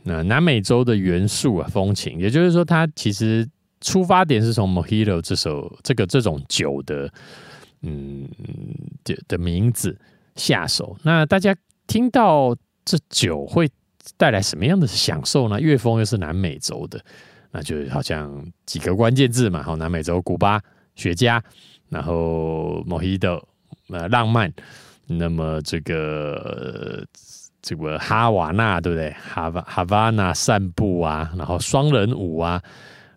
[0.05, 3.47] 呃南美洲的元素啊，风情，也就是说，它其实
[3.79, 7.07] 出发点是从 Mojito 这首这个这种酒的
[7.83, 8.27] 嗯
[9.03, 9.95] 的的名字
[10.35, 10.97] 下手。
[11.03, 13.69] 那大家听到这酒会。
[14.17, 15.57] 带来什么样的享受呢？
[15.61, 17.01] 乐风又是南美洲的，
[17.51, 20.59] 那就好像几个关键字嘛，好，南美洲古巴
[20.93, 21.41] 雪茄，
[21.87, 23.41] 然后 Mojito
[23.87, 24.51] 呃浪漫，
[25.07, 27.05] 那么这个
[27.61, 29.11] 这个哈瓦那对不对？
[29.11, 32.61] 哈瓦哈瓦那散步啊，然后双人舞啊，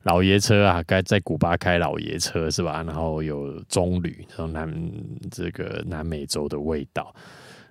[0.02, 2.82] 老爷车啊，该在古巴开老爷车是吧？
[2.82, 4.92] 然后有棕榈，然后南
[5.30, 7.14] 这个南美洲的味道，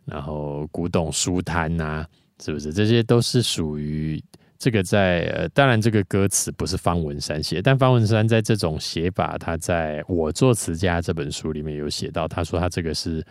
[0.06, 2.06] 然后古董书摊呐。
[2.43, 2.73] 是不是？
[2.73, 4.21] 这些都是属于
[4.60, 13.25] 这个在呃，当然这个歌词不是方文山写，但方文山在这种写法，他在我作词家这本书里面有写到，他说他这个是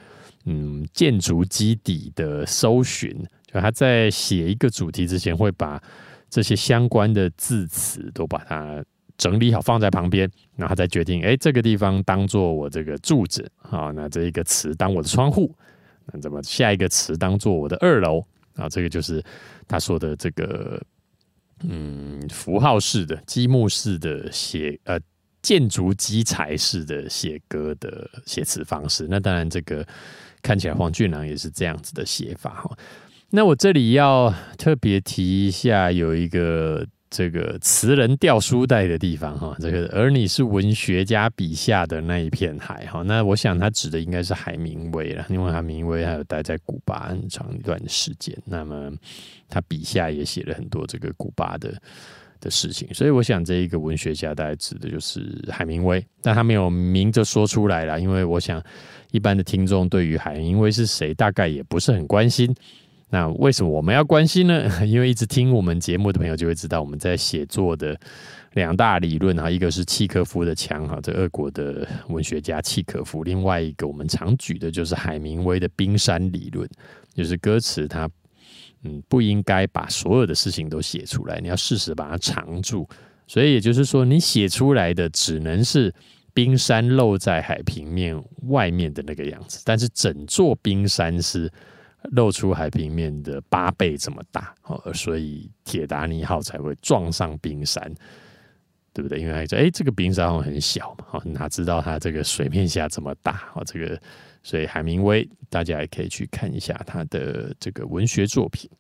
[0.45, 3.11] 嗯建筑基底的搜寻，
[3.47, 5.83] 就他在写一个主题之前，会把
[6.29, 8.85] 这些相关的字词都把它
[9.17, 15.55] 整理好放在旁边，然后再决定，哎，这个地方当做我这个柱子啊，那这一个词当我的窗户，
[16.07, 18.25] 那怎么下一个词当做我的二楼？
[18.57, 19.23] 啊，这个就是
[19.67, 20.81] 他说的这个，
[21.63, 24.99] 嗯，符号式的、积木式的写，呃，
[25.45, 29.07] 建筑基材式的写歌的写词方式。
[29.09, 29.87] 那当然，这个
[30.43, 32.77] 看起来黄俊郎也是这样子的写法哈。
[33.31, 36.87] 那我这里要特别提一下，有一个。
[37.11, 48.91] 这个词人掉书袋的地方哈，这个而你是文学家笔下的那一片海哈，那我想他指的应该是海明威了，因为海明威还有待在古巴很长一段时间，那么
[49.49, 51.81] 他笔下也写了很多这个古巴的
[52.41, 58.63] 的事情，所以我想这一个文学家大概指的就是海明威，但他没有明着说出来了，因为我想
[59.13, 62.55] 一般的听众对于海明威是谁大概也不是很关心。
[63.11, 64.69] 那为什么我们要关心呢？
[64.85, 67.97] 因为一直听我们节目的朋友就会知道，我们在写作的
[68.55, 76.69] 两大理论啊，一个是契科夫的枪哈，这俄国的文学家契科夫；另外一个我们常举的就是海明威的冰山理论，
[77.15, 78.11] 就是歌词它
[78.85, 82.89] 嗯不应该把所有的事情都写出来，你要适时把它藏住。
[83.27, 85.93] 所以也就是说，你写出来的只能是
[86.33, 88.17] 冰山露在海平面
[88.49, 91.51] 外面的那个样子，但是整座冰山是。
[92.11, 97.83] 露出海平面的八倍这么大哦，所以铁达尼号才会撞上冰山，
[98.93, 99.19] 对不对？
[99.19, 103.99] 因为还说，哎，这个冰山很小嘛，哦，哪知道它这个水面下这么大哦，这个，
[104.45, 108.71] 所以海明威大家也可以去看一下他的这个文学作品。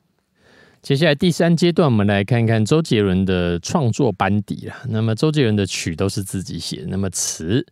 [0.82, 4.76] 接下来第三阶段，我们来看看周杰伦的创作班底了。
[4.86, 7.66] 那么周杰伦的曲都是自己写，那么词。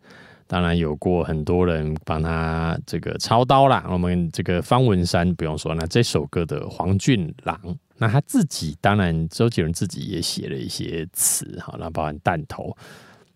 [0.45, 3.87] 当然有过很多人帮他这个操刀啦。
[3.89, 7.59] 我们这个方文山不用说，那这首歌的黄俊郎，
[7.97, 12.75] 那他自己当然周杰伦自己也写了一些词，哈，那包含弹头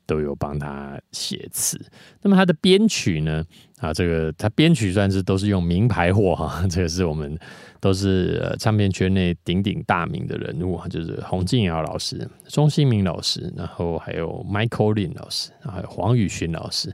[0.08, 1.80] 都有帮他写词。
[2.24, 3.46] 那么他的编曲呢？
[3.78, 7.38] 啊，这个他编曲算是都是用名牌货哈， 这个是我们。
[7.80, 16.92] 都是唱片圈内鼎鼎大名的人物，就是洪敬尧老师、钟兴民老师，然后还有 Michael Lin 老师，还有黄宇勋老师。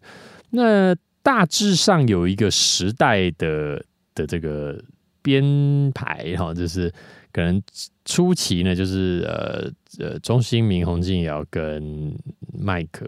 [0.50, 3.82] 那大致上有一个时代的
[4.14, 4.78] 的这个
[5.22, 6.94] 编排哈，就是
[7.34, 7.62] 可能
[8.06, 9.70] 初期呢，就是呃
[10.00, 12.18] 呃钟兴民、洪敬尧跟
[12.58, 13.06] 麦克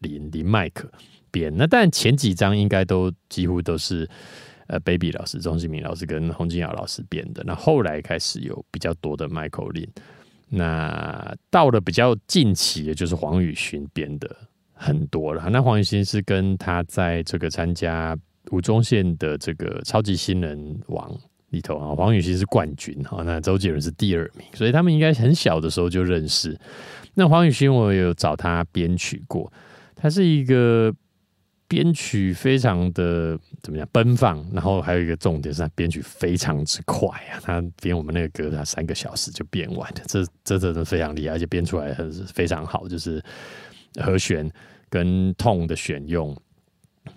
[0.00, 0.92] 林林麦克
[1.30, 1.50] 编。
[1.56, 4.06] 那但前几张应该都几乎都是。
[4.70, 9.88] 呃，Baby 老师、钟兴明老师跟洪金尧老师编的，那后来开始有比较多的 Michael Lin，
[10.50, 14.36] 那到了比较近期的，就是黄宇勋编的
[14.74, 15.48] 很多了。
[15.48, 18.14] 那黄宇勋是跟他在这个参加
[18.50, 21.18] 吴宗宪的这个超级新人王
[21.50, 26.58] 里头啊，黄宇欣是冠军哈，那周杰伦是第二名，所以他们应该很小的时候就认识。
[27.14, 29.52] 那黄宇欣我有找他编曲过，
[29.96, 30.94] 他是一个。
[31.70, 43.22] 编曲非常的怎么样奔放，然后还有一个重点是他编曲非常之快啊，他编我们那个歌，他三个小时就编完的，这这真的非常厉害，而且编出来很非常好，就是
[43.96, 44.50] 和弦
[44.88, 46.34] 跟痛的选用。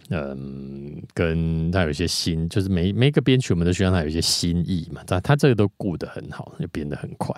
[0.09, 5.03] 嗯，跟他有一些新，就是每每一个编曲我们都希望他有一些新意嘛。
[5.05, 7.35] 他他这个都顾得很好，就编得很快。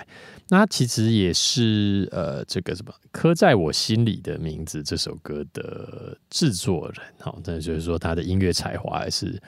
[0.49, 9.41] 那其实也是呃，这个什么刻在我心里的名字这首歌的制作人，好，那就是说他的音乐才华还是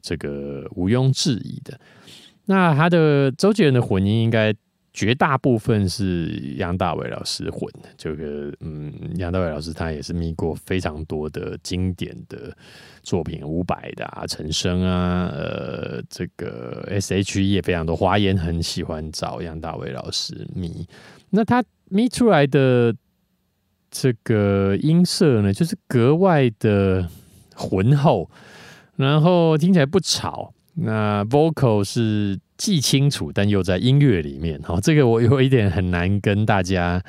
[0.00, 1.78] 这个毋庸置疑的。
[2.46, 4.54] 那他的周杰伦的混音应该。
[5.00, 6.26] 绝大部分是
[6.58, 12.54] 杨大伟老师混的，这个嗯，杨大伟老师他也是咪过非常多的经典的
[13.02, 20.86] 作品，伍佰的啊、陈升啊，呃，这个 S.H.E 也非常多，华研很喜欢找杨大伟老师咪。
[21.30, 22.94] 那他咪出来的
[23.90, 27.08] 这个音色呢，就是格外的
[27.54, 28.28] 浑厚，
[28.96, 30.52] 然后听起来不吵。
[30.74, 32.38] 那 vocal 是。
[32.60, 34.60] 既清楚，但又在音乐里面。
[34.60, 37.02] 哈，这个我有一点很难跟大家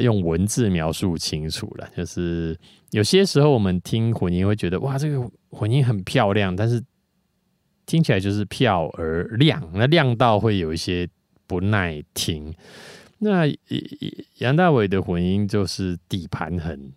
[0.00, 1.88] 用文字描述清楚了。
[1.96, 2.54] 就是
[2.90, 6.84] 有些时候我们听混音会觉得，哇，这个混音很漂亮，但是
[7.86, 11.08] 听起来就是漂而亮，那亮到会有一些
[11.46, 12.54] 不耐听。
[13.16, 13.46] 那
[14.40, 16.92] 杨大伟的混音就是底盘很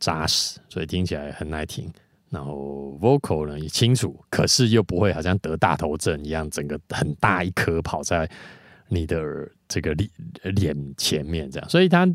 [0.00, 1.88] 扎实，所以听起来很耐听。
[2.30, 8.28] 然后 vocal 呢也清楚，可是又不会好像得大头症一样，整个很大一颗跑在
[8.88, 9.20] 你的
[9.68, 10.10] 这个脸
[10.54, 11.68] 脸前面这样。
[11.68, 12.06] 所以它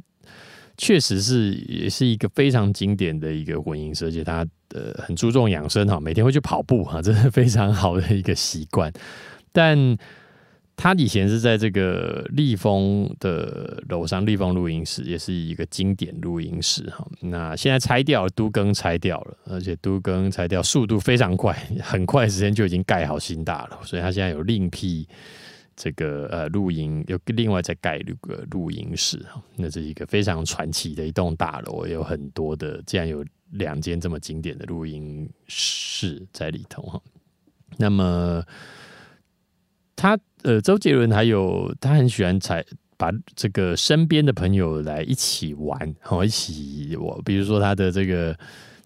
[0.77, 8.91] 确实是也是一个非常经典的一个混音设计，他呃很注重养生哈，每天会去跑步哈，这是非常好的一个习惯，
[9.51, 9.97] 但。
[10.81, 17.07] 他以前是在这个立丰的楼上，立丰录音室也是一个经典录音室哈。
[17.19, 21.53] 那现在拆掉了，都更拆掉了，而且都更拆掉速度非常快，
[21.83, 25.07] 很快时间就已经盖好新大楼，所以他现在有另辟
[25.75, 29.39] 这个呃录音，又另外再盖一个录音室哈。
[29.57, 36.99] 那是一个非常传奇的一栋大楼，有很多的，竟然有两间这么经典的录音室在里头哈。
[37.77, 38.43] 那么。
[40.01, 42.65] 他呃，周杰伦还有他很喜欢采
[42.97, 48.35] 把这个身边的朋友来一起玩，好一起我比如说他的这个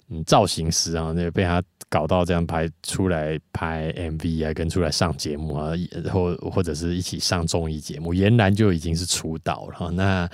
[0.10, 5.72] 嗯造型师啊，那被他搞到这样拍出来拍 MV 啊，跟出来上节目啊，
[6.12, 9.90] 或或者是一起上综艺节目，俨然就已经是出道了。
[9.92, 10.30] 那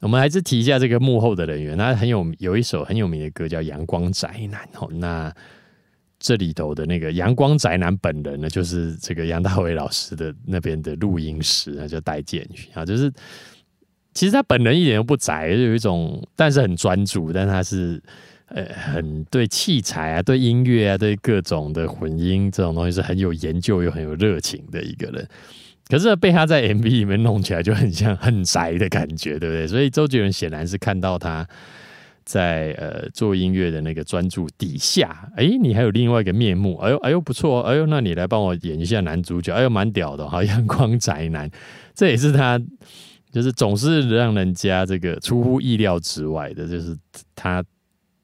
[0.00, 5.32] 我们还是提一下这个幕后的人员，那很有有一首很有名的歌叫《阳光宅男》哦，那。
[6.20, 12.84] 这里头的那个阳光宅男本人呢，就是这个杨大伟老师的那边的录音师，那叫戴建宇啊。
[12.84, 13.12] 就是
[14.14, 18.02] 其实他本人一点都不宅，就有一种但是很专注，但他是
[18.46, 25.28] 呃很对器材啊、对音乐啊、对各种的混音这种东西是很有研究又很有热情的一个人。
[25.86, 29.68] 可是被他在 MV 里面弄起来就很像很宅的感觉，对不对？
[29.68, 31.48] 所以周杰伦显然是看到他。
[32.28, 41.50] 在呃做音乐的那个专注底下，哎，你还有另外一个面目，哎呦哎呦不错，哎呦那你来帮我演一下男主角，哎呦蛮屌的，好阳光宅男，
[41.96, 42.60] 这也是他
[43.32, 46.94] 就是总是让人家这个出乎意料之外的，就是
[47.34, 47.64] 他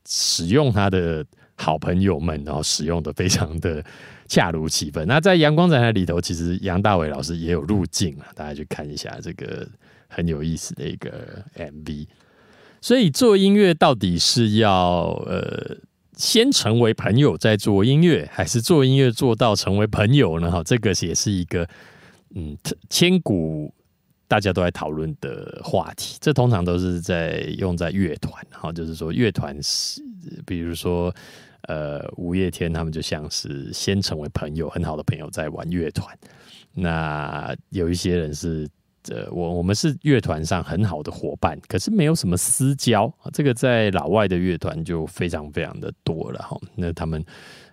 [0.07, 1.25] 使用他的
[1.55, 3.83] 好朋友们，然后使用的非常的
[4.29, 5.09] 恰如其分。
[5.09, 9.67] 那在阳光宅男里头，其实杨大伟老师也有入镜啊，大家去看一下这个
[10.09, 12.07] 很有意思的一个 MV。
[12.85, 15.75] 所以做音乐到底是要呃
[16.19, 20.51] 先成为朋友再做音乐，还是做音乐做到成为朋友呢？
[20.51, 21.67] 哈，这个也是一个
[22.35, 22.55] 嗯
[22.91, 23.73] 千古
[24.29, 26.19] 大家都在讨论的话题。
[26.21, 30.03] 这通常都是在用在乐团，哈，就是说乐团是
[30.45, 31.11] 比如说
[31.63, 36.15] 呃五月天他们就像是先成为朋友，很好的朋友在玩乐团。
[36.75, 38.69] 那有一些人是。
[39.11, 46.59] 呃，我我们是乐团上很好的伙伴，可是没有什么私交这个在老外的乐团就非常非常的多了哈。
[46.75, 47.25] 那他们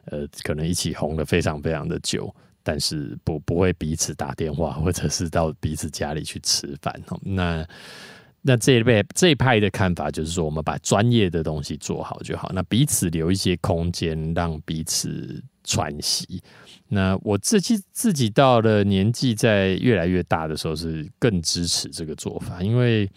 [0.05, 7.17] 呃，可能一起红了非常非常的久，但是不不会彼此打电话，或者是到彼此家里去吃饭哈。
[7.23, 7.65] 那
[8.41, 16.41] 那这一辈这一派的看法就是说，我们把专业的东西做好就好，那彼此留一些空间，让彼此喘息。
[16.89, 23.09] 那我自己自己到了年纪在越来越大的时候，是更支持这个做法，因为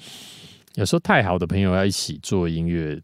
[0.74, 3.00] 有时候太好的朋友要一起做音乐，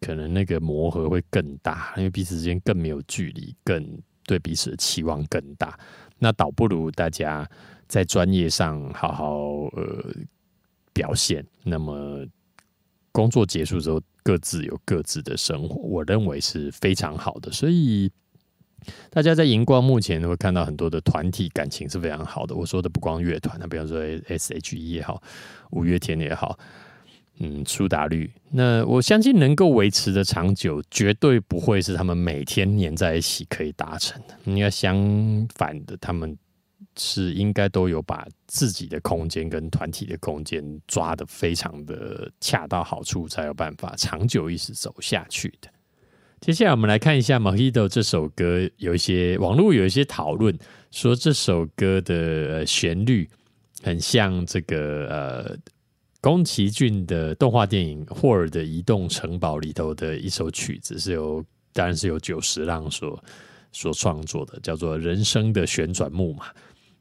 [0.00, 5.78] 可能那个磨合会更大，因为彼此之间更没有距离，更对彼此的期望更大。
[6.18, 7.48] 那倒不如大家
[7.86, 9.36] 在专业上好好
[9.76, 10.04] 呃
[10.92, 12.26] 表现，那么
[13.12, 17.50] 工作结束之后各自有各自的生活，我认为是非常好的。
[17.52, 18.10] 所以
[19.10, 22.54] 大家在荧光目前会看到很多的团体感情是非常好的。
[22.54, 25.22] 我说的不光乐团，那比方说 S.H.E 也好，
[25.70, 26.58] 五月天也好。
[27.38, 34.36] 嗯，苏打绿，那我相信能够维持的长久，绝对不会是他们每天黏在一起可以达成的。
[34.44, 34.94] 应该相
[35.54, 36.36] 反的，他们
[36.96, 45.68] 是应该都有把自己的空间跟团体的空间抓得非常的恰到好处，才有办法长久一直走下去的。
[46.42, 50.52] 接下来我们来看一下《Mojito》这首歌，有一些网络有一些讨论，
[50.90, 53.30] 说这首歌的旋律
[53.80, 55.56] 很像这个呃。
[56.20, 63.20] 宫崎骏的动画电影《霍尔的移动城堡》里头的一首曲子，是由当然是由久石让所
[63.72, 66.46] 所创作的，叫做《人生的旋转木马》。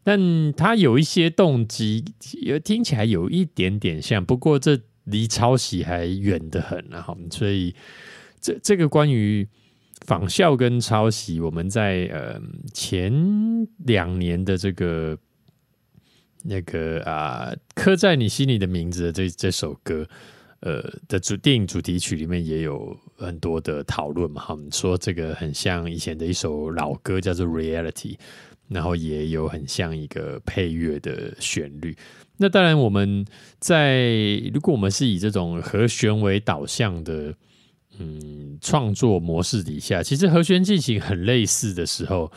[0.04, 2.04] 但它有一些动机，
[2.42, 7.08] 也听起来有一点点像，不过这离抄袭还远得很啊！
[7.30, 7.76] 所以
[8.42, 9.48] 这这个关于
[10.06, 12.42] 仿效跟抄袭，我们在呃
[12.74, 13.14] 前
[13.86, 15.18] 两年的这个。
[16.44, 20.08] 那个啊，刻在你心里的名字的这这首歌，
[20.62, 24.42] 呃的主电影主题曲里面也有很多的讨论嘛。
[24.42, 27.94] 哈，说这个很像以前的一首老歌，叫做《Reality》，
[28.70, 31.96] 然后也有很像一个配乐的旋律。
[32.38, 33.24] 那当然，我们
[33.60, 34.10] 在
[34.52, 37.36] 如果我们是以这种和弦为导向的
[38.02, 42.32] 嗯创作模式底下，其实和弦进行很类似的时候。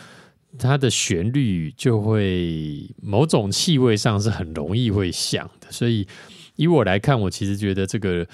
[0.57, 6.07] 它的旋律就会某种气味上是很容易会像的，所以
[6.55, 8.25] 以我来看，我其实觉得这个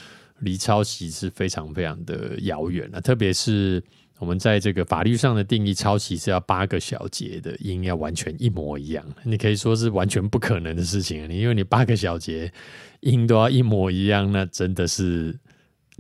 [0.41, 3.01] 离抄袭是非常非常的遥远了。
[3.01, 3.83] 特别是
[4.19, 11.27] 我们在这个法律上的定义，抄袭是要八个小节的音要完全一模一样，你可以说是完全不可能的事情。
[11.27, 12.53] 你因为你八个小节
[13.01, 15.35] 音都要一模一样，那真的是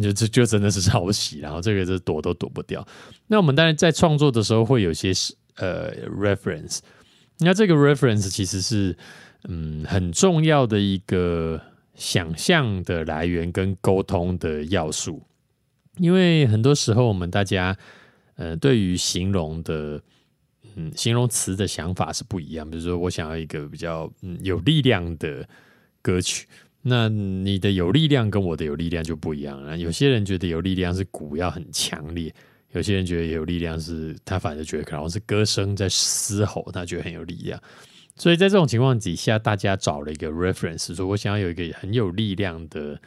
[0.00, 2.86] 就就就真的是抄袭，然后这个是躲都躲不掉。
[3.26, 5.34] 那我们当然在创作的时候会有些是。
[5.56, 6.78] 呃，reference，
[7.40, 8.96] 那这个 reference 其实是
[9.44, 11.60] 嗯很重要的一个
[11.94, 15.22] 想象的来源跟沟通的要素，
[15.98, 17.76] 因为很多时候我们大家
[18.36, 20.00] 呃对于形容的
[20.76, 25.46] 嗯形容词的想法是不一样，比如说我想要一个比较嗯有力量的
[26.00, 26.46] 歌曲，
[26.82, 29.76] 那你的有力量跟我的有力量就不一样了。
[29.76, 32.34] 有些人觉得有力量是鼓要很强烈。
[32.72, 37.60] 有些人觉得有力量，是他反而觉得可能是歌声在嘶吼，他觉得很有力量。
[38.14, 43.00] 所以在这种情况底下，大家找了一个 reference，说我想要有一个很有力量的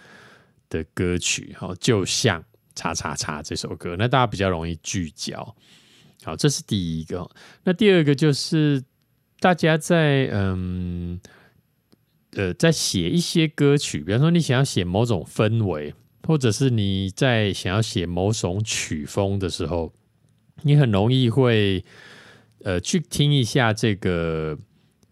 [0.70, 2.42] 的歌曲，好，就像
[2.76, 5.56] 《叉叉叉》这首歌，那大家比较容易聚焦。
[6.24, 7.26] 好，这是第一个。
[7.64, 8.84] 那第二个就是
[9.40, 11.18] 大家在嗯
[12.36, 15.94] 呃在写一些歌曲，比方说你想要写某种氛围。
[16.26, 19.92] 或者是你在想要写某种曲风的时候，
[20.62, 21.84] 你很容易会
[22.64, 24.58] 呃去听一下这个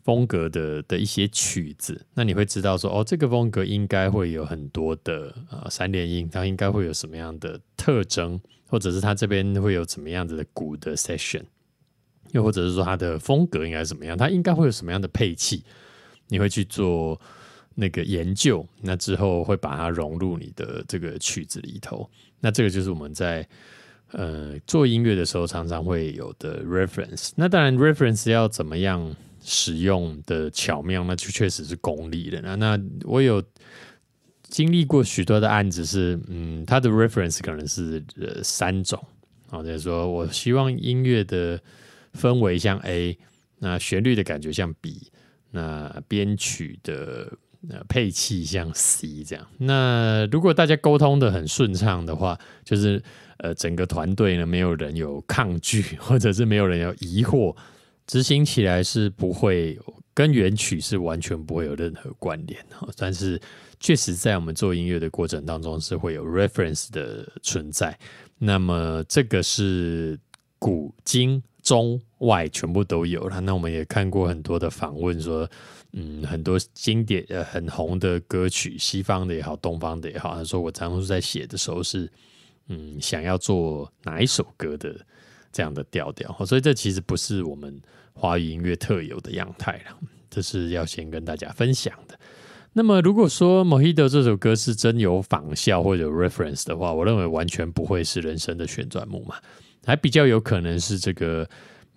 [0.05, 11.43] 风格的的一些曲子，那你会知道说哦，这个风格应该会有很多的呃三连音，它应该会有什么样的特征，或者是它这边会有怎么样子的鼓的 session，
[12.31, 15.65] 又或者是说它的风格应该怎么样，它应该会有什么样的配器，
[16.31, 17.21] 你会去做。
[17.73, 22.07] 那个研究，那之后会把它融入你的这个曲子里头。
[22.41, 23.47] 那这个就是我们在
[24.11, 27.31] 呃做音乐的时候常常会有的 reference。
[27.33, 32.41] 那当然，reference 要怎么样使用的巧妙，那就确实是功力了。
[32.41, 33.41] 那那我有
[34.43, 39.01] 经历过许多的案子，是嗯，它的 reference 可能是呃三种
[39.49, 41.57] 啊，就是说我希望音乐的
[42.13, 43.17] 氛围像 A，
[43.59, 45.09] 那旋律的感觉像 B，
[45.51, 47.31] 那编曲的。
[47.69, 52.35] 呃，配器像 C 这样，那如果大家沟通的很顺畅的话，
[52.65, 52.99] 就是
[53.37, 57.55] 呃，整个团队呢，没有人有抗拒，或者是没有人有疑惑，
[58.07, 59.79] 执行起来是不会
[60.11, 62.89] 跟原曲是完全不会有任何关联哈。
[62.97, 63.39] 但是
[63.79, 67.95] 确实在我们做音乐的过程当中是会有 reference 的存在，
[68.39, 70.19] 那么这个是
[70.57, 73.39] 古今中外全部都有了。
[73.41, 75.49] 那我们也看过很多的访问说。
[75.93, 82.09] 嗯，很多经典呃很红的歌曲，西方的也好，东方的也好，他说我常常在写的时候是，
[82.69, 84.95] 嗯，想要做哪一首歌的
[85.51, 87.77] 这样的调调，所以这其实不是我们
[88.13, 89.97] 华语音乐特有的样态了，
[90.29, 92.17] 这是要先跟大家分享的。
[92.71, 99.35] 那么如果说《Mojito》这首歌是真有仿效或者 reference 的话，我认为完全不会是人生的旋转木马，
[99.85, 101.47] 还比较有可能是这个。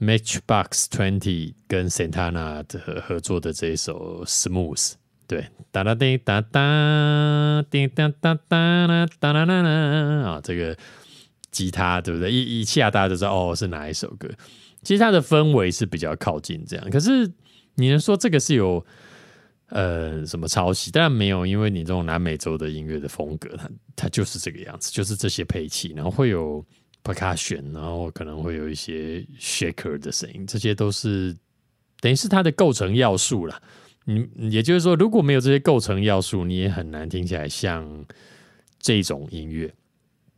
[0.00, 4.94] Matchbox Twenty 跟 Santana 的合作的这一首 Smooth，
[5.28, 10.76] 对，哒哒叮哒哒叮哒哒哒啦哒啦啦啦啊，这个
[11.52, 12.30] 吉他对不对？
[12.30, 14.28] 一一下大家就知道哦是哪一首歌。
[14.82, 17.30] 其实它的氛围是比较靠近这样，可是
[17.76, 18.84] 你能说这个是有
[19.68, 20.90] 呃什么抄袭？
[20.90, 26.62] 当然没有，因为你这种南美洲的音乐的风格，它它就是这个样子，就是这些配器，然后会有
[27.04, 31.36] percussion，然后可能会有一些 shaker 的声音，这些都是
[32.00, 33.62] 等于是它的构成要素了。
[34.06, 38.04] 你也就是说，如果没有这些构成要素，你也很难听起来像
[38.78, 39.72] 这种音乐。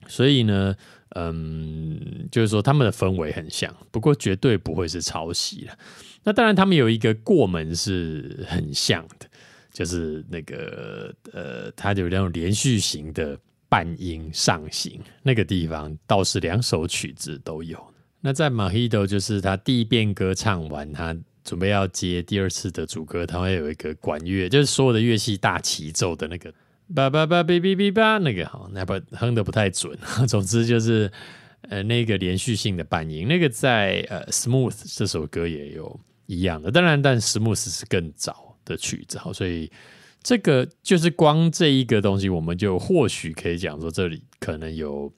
[0.08, 0.76] 所以呢，
[1.16, 5.76] 嗯，就是说他们的氛围很像，不过绝对不会是抄袭了。
[6.22, 9.26] 那当然，他们有一个过门是很像的，
[9.72, 13.36] 就是那个呃，它有那种连续型的
[13.68, 17.78] 半音上行，那个地方倒是两首曲子都有。
[18.20, 21.16] 那在马希多，就是他第一遍歌唱完，他。
[21.46, 26.52] 准备要接第二次的主歌，他会有一个管乐，就是所有的乐器大齐奏的那个
[26.92, 29.96] 叭叭叭哔哔哔叭那个好，那不哼的不太准。
[30.26, 31.08] 总之就是
[31.68, 36.72] 呃那个连续性的半音，那个在呃 Smooth 这首歌也有一样的。
[36.72, 39.70] 当然，但 Smooth 是更早的曲子，好，所以
[40.22, 45.12] 这个就是光这一个东西，我们就或许可以讲说，这里可能有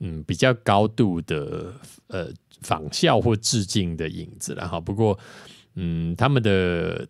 [0.00, 1.72] 嗯比较高度的
[2.08, 2.28] 呃
[2.62, 4.80] 仿效或致敬的影子了哈。
[4.80, 5.18] 不过。
[5.80, 7.06] 嗯，他们的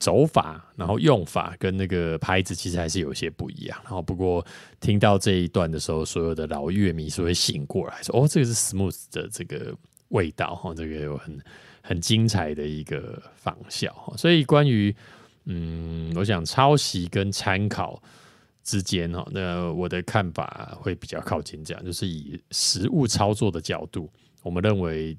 [0.00, 3.78] 走法，然后用法跟那个拍子其实还是有些不一样。
[3.84, 4.44] 然后不过
[4.80, 9.72] 听到这一段的时候，所有的老乐迷是会醒过来，说：“哦，这个是 smooth 的这个
[10.08, 11.38] 味道哈，这个有很
[11.82, 14.92] 很精彩的一个仿效。”所以关于
[15.46, 18.02] 嗯，我想抄袭跟参考
[18.62, 24.10] 之间哈，那我的看法会比较靠近这样，就是以实物操作的角度，
[24.42, 25.16] 我们认为。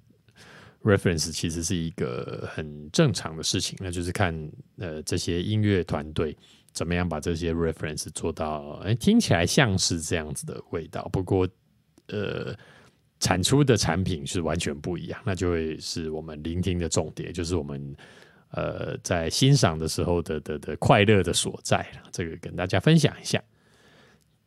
[0.84, 6.38] reference 其实是一个很正常的事情，那就是看呃这些音乐团队
[6.74, 11.50] 怎么样把这些 reference 做到，哎听起来像是这样子的味道，不过
[12.10, 12.56] 呃
[13.20, 17.96] 产出的产品是完全不一样，那就会是我们聆听的重点，就是我们
[18.56, 21.86] 呃在欣赏的时候的的的快乐的所在。
[22.12, 23.42] 这个跟大家分享一下。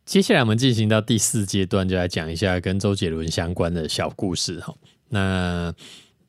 [0.05, 4.75] 接下来我们进行到第四阶段，就来讲一下跟周杰伦相关的小故事哈。
[5.07, 5.73] 那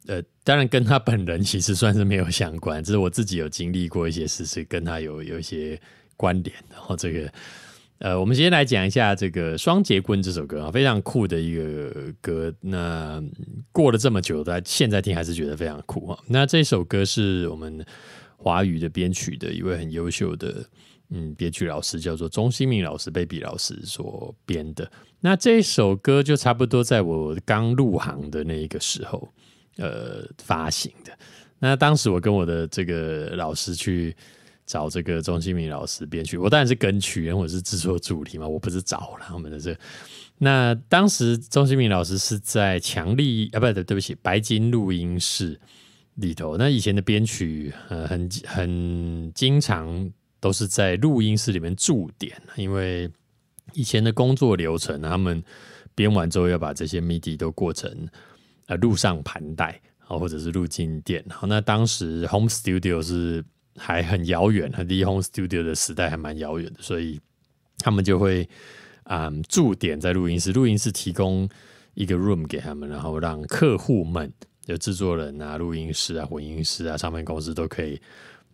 [0.07, 5.81] 呃，当然跟他本人其实算是没有相关，只是我自己有经历过一些事，是跟他有有一些
[6.17, 6.55] 关联。
[6.71, 7.33] 然后这个，
[8.01, 12.53] 呃，我们先来讲一下这个《双节棍》这首歌啊，非常酷的一个歌。
[12.61, 13.23] 那
[13.73, 16.19] 过了这么久，在现在听还是觉得非常酷啊。
[16.27, 17.85] 那这首歌是我们
[18.39, 20.65] 华语的编曲的一位很优秀的
[21.11, 24.91] 嗯编曲老师，叫做钟新明老师、贝比老师所编的。
[25.21, 29.33] 那这首歌就差不多在我刚入行的那一个时候。
[29.77, 31.13] 呃，发行的
[31.59, 34.15] 那当时我跟我的这个老师去
[34.71, 39.77] 找这个钟新明老师编曲，我当然是跟曲，因为我是制作主题嘛，我不是找了他们的这。
[40.39, 45.61] 那当时钟新明老师是在强力啊，不对，对不起，白金录音室
[46.15, 46.57] 里头。
[46.57, 50.09] 那以前的编曲呃，很很经常
[50.39, 53.11] 都是在录音室里面驻点，因为
[53.73, 55.43] 以前的工作流程，他们
[55.97, 58.09] 编完之后要把这些 MIDI 都过成。
[58.67, 63.45] 呃，录上盘带啊，或者是录进店好，那当时 home studio 是
[63.77, 67.21] 还很遥远， 离 home studio 的时代还蛮遥远的，所以
[67.79, 68.49] 他们就会
[69.05, 71.49] 啊驻点在录音室，录音室提供
[71.95, 74.33] 一个 room 给他们，然后让客户们，
[74.65, 78.01] 就制作人啊、录音师啊、混音师啊、唱片公司都可以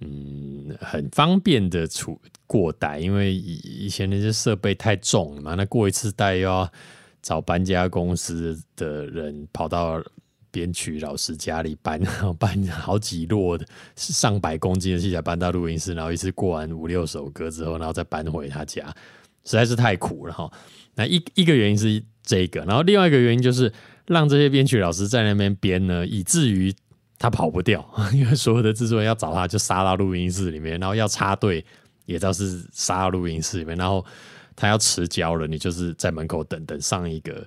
[0.01, 6.71] 嗯很方便的出过带，因为以以前那些设备太重了嘛，那过一次带又要。
[7.23, 10.01] 找搬家公司的人跑到
[10.57, 12.01] 编曲老师家里搬，
[12.41, 18.87] 搬好几摞的上百公斤的器材搬到录音室，然后一次过完五六首歌之后，然后再搬回他家，
[19.45, 20.51] 实在是太苦了哈。
[20.95, 23.71] 那一一个原因是这个，然后另外一个原因就是
[24.07, 26.75] 让这些编曲老师在那边编呢，以至于
[27.19, 31.63] 他跑不掉， 因为所有的制作人要找他就杀到录音室里面，然后要插队
[32.07, 34.03] 也都是杀到录音室里面，然后。
[34.59, 37.47] 他要迟交了，你就是在门口等等上一个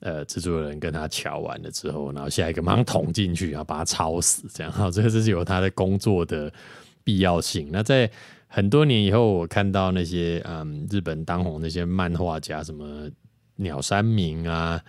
[0.00, 6.52] 呃制作人跟他瞧完了之后，然后下一个马上捅进去，然后把他抄死，这样哈， 这个是有他的工作的
[7.04, 7.68] 必要性。
[7.70, 8.10] 那在
[8.48, 13.08] 很多年以后，我看到那些嗯日本当红那些漫画家，什么
[13.56, 14.80] 鸟山明啊，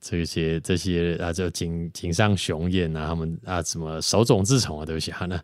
[0.00, 5.40] 这些这些啊，就井井上雄彦啊，他们啊什么手冢治虫啊，对不起啊那。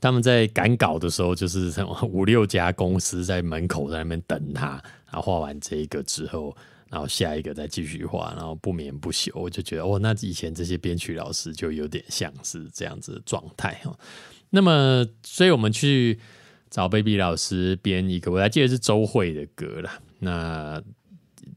[0.00, 1.72] 他们在赶稿的时候，就是
[2.02, 4.70] 五六家公司在门口在那边等他，
[5.08, 6.56] 然后画完这一个之后，
[6.92, 9.32] 然后下一个再继续画，然后不眠不休。
[9.34, 13.98] 我就觉得，哦，那以前这些编曲老师就有点像是这样子的状态哈。
[14.50, 16.18] 那么，所以我们去
[16.68, 19.90] 找 baby 老师编一个，我还记得是周慧的歌了。
[20.18, 20.82] 那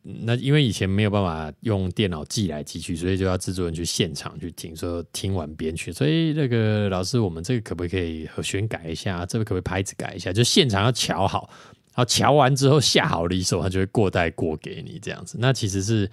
[0.02, 5.92] 那因为以前没有办法用电脑寄来寄去，所以就要制作人去现场去听，说听完编曲。
[5.92, 9.26] 所以那个老师，我们这个可不可以和弦改一下？
[9.26, 10.32] 这个可不可以拍子改一下？
[10.32, 11.50] 就现场要调好，
[11.96, 15.38] 然后瞧完之后下好了一首，他就会过带过给你这样子。
[15.40, 16.08] 那其实是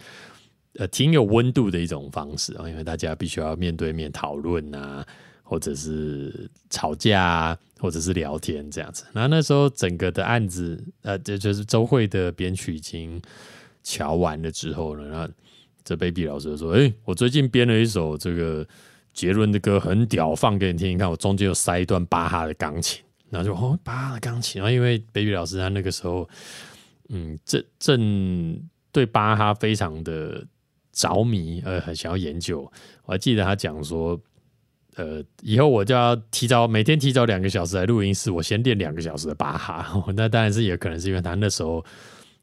[0.77, 5.05] 呃挺有温度的一种方式啊，因为大家必须要面对面讨论啊，
[5.43, 9.05] 或者是吵架啊，或者是聊天这样子。
[9.13, 13.21] 那那时候整个的案子，呃，这就是周慧的编曲已经。
[13.85, 15.29] 瞧完了之后呢，那
[15.83, 18.65] 这 baby 老师就说：“哎，我最近编了一首这个
[19.13, 20.91] 杰伦的歌，很屌，放给你听。
[20.91, 23.03] 你看，我中间有塞一段巴哈的钢琴。
[23.33, 24.61] 然后就哦，巴哈的钢琴。
[24.61, 26.29] 然后因为 baby 老师他那个时候，
[27.09, 28.63] 嗯，正正
[28.93, 30.47] 对巴哈非常的
[30.93, 32.71] 着迷，呃，很想要研究。
[33.05, 34.21] 我还记得他讲说，
[34.97, 40.05] 呃，以后我就要提早每天提早两个小时来录音室，我先练两个小时的巴哈。
[40.15, 41.85] 那当然是也可能是因为他那时候。”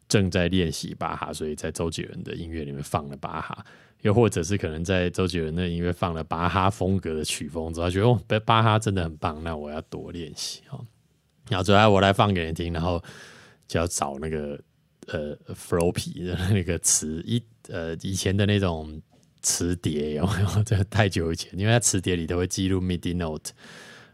[0.09, 3.63] 正在练习巴哈，所以在周杰伦的音乐里面放了巴哈，
[4.01, 10.83] 又或者是可能在周杰伦的音乐放了巴哈风格的曲风之后，觉得哦，巴哈真的很棒，那我要多练习哦。
[11.47, 13.01] 然后最后我来放给你听，然后
[13.67, 14.59] 就要找那个
[15.07, 19.01] 呃 floppy 的那个词一呃以前的那种
[19.41, 20.63] 磁碟，有没有？
[20.63, 23.51] 这太久以前，因为它磁碟里头会记录 midi note，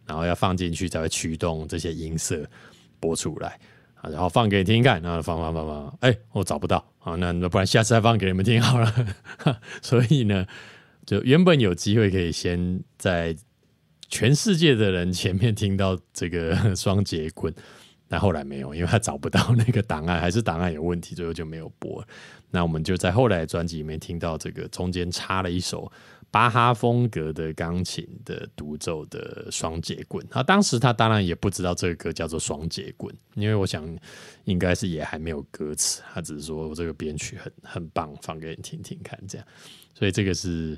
[0.06, 2.46] 然后要放进去才会驱动这些音色
[3.00, 3.60] 播出来。
[4.12, 8.94] 然后放给你听看，然后放放放放，哎，我找不到啊，那那不然下次再放给你们听好了。
[9.82, 10.46] 所以呢，
[11.06, 13.36] 就原本有机会可以先在
[14.08, 17.54] 全世界的人前面听到这个 双节棍，
[18.08, 22.06] 但后来没有，因为他找不到那个档案，还是档案有问题，最后就没有播。
[22.52, 25.92] 那我们就在后来专辑里面听到这个中间插了一首。
[26.36, 33.82] 巴哈风格的钢琴的独奏的双节棍，啊当时他当然也不知道这个歌叫做双节棍，因为我想
[34.44, 39.48] 应该是也还没有歌词，他只是说我这个编曲很很棒，放给你听听看这样。
[39.94, 40.78] 所以这个是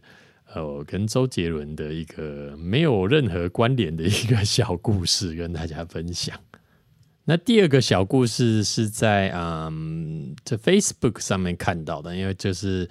[0.53, 6.39] 呃跟周杰伦的一个没有任何关联的一个小故事，跟大家分享。
[7.25, 12.87] 那第二个小故事是在嗯这 Facebook 上面看到的，因为就是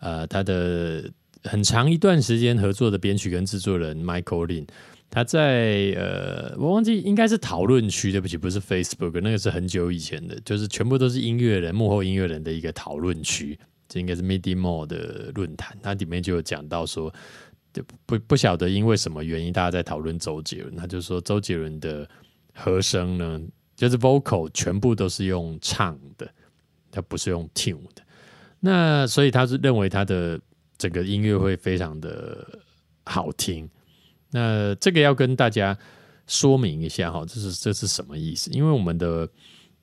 [0.00, 1.08] 呃他的。
[1.44, 4.66] 很长一段时间合作的编曲跟制作人 Michael Lin，
[5.08, 13.58] 他在呃，我忘记应该是讨论区，对不起，不是 Facebook，那个是很久以前的，就是全部都是音乐人幕后音乐人的一个讨论区，
[13.88, 17.12] 这应该是 MIDI More 的论坛，它里面就有讲到说，
[18.04, 22.08] 不不晓得因为什么原因，大家在讨论周杰伦，他就说周杰伦的
[22.52, 23.40] 和声呢，
[23.76, 26.28] 就是 Vocal 全部都是用唱的，
[26.90, 28.02] 他不是用 Tune 的，
[28.60, 30.38] 那所以他是认为他的。
[30.78, 32.60] 整个音乐会非常的
[33.04, 33.68] 好听，
[34.30, 35.76] 那这个要跟大家
[36.28, 38.48] 说明一下哈，这是这是什么意思？
[38.52, 39.28] 因为我们的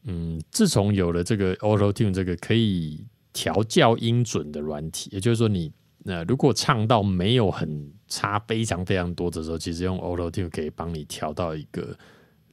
[0.04, 5.70] 嗯，自从有了这个 Auto Tune 这个可以调教音准的软体，也就是说，你
[6.04, 11.98] 那如果唱到没有很差非常非常多的时候，其实用 Auto Tune 可以帮你调到一个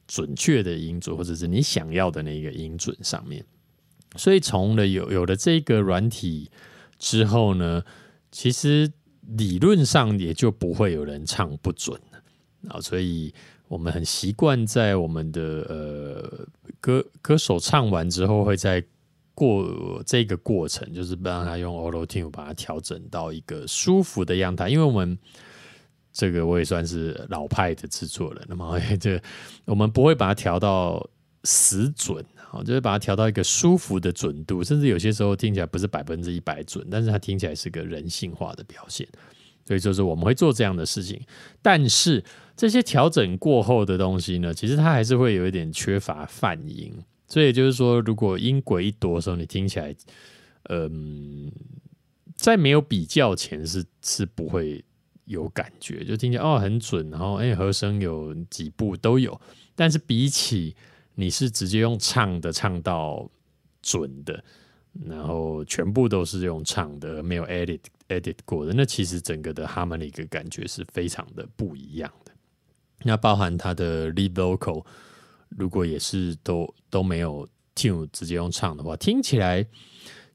[0.05, 3.45] 准确的音准，或者是你想要的那个音准上面。
[4.17, 6.51] 所以从了有有了这个软体
[6.99, 7.81] 之后呢？
[8.33, 8.91] 其实
[9.37, 13.31] 理论上也就不会有人唱不准了啊，所以
[13.67, 16.47] 我们很习惯在我们的呃
[16.81, 18.83] 歌歌手唱完之后，会在
[19.35, 24.67] 过这个过程，就是让他用 Auto Tune 把它调整到一个舒服的样态。
[24.67, 25.17] 因为我们
[26.11, 29.21] 这个我也算是老派的制作人，那么这
[29.65, 31.07] 我们不会把它调到
[31.43, 32.25] 死准。
[32.53, 39.07] 哦，就是把它调到一个舒服的准度，甚至有些时候听起来不是百分之一百准，但是它听起来是个人性化的表现。
[39.65, 41.19] 所以就是我们会做这样的事情，
[41.61, 42.23] 但是
[42.55, 46.93] 这些调整过后的东西呢，其实它还是会有一点缺乏泛音。
[47.27, 49.95] 所以就是说，如果音轨一多的时候，你听起来，
[50.69, 51.51] 嗯，
[52.35, 54.83] 在没有比较前是是不会
[55.25, 59.39] 有感觉，就听起来哦很准，然后哎和声有几步都有，
[59.75, 60.75] 但是比起
[61.15, 63.29] 你是直接用唱的唱到
[63.81, 64.43] 准的，
[65.05, 72.31] 然后全部都是用唱的，没有 edit edit 过的，那其实整个的 harmonic 感觉是非常的不一样的。
[73.03, 74.85] 那包含它的 lead vocal，
[75.49, 79.65] 如果也是都都没有 tune 直接用唱的话，听起来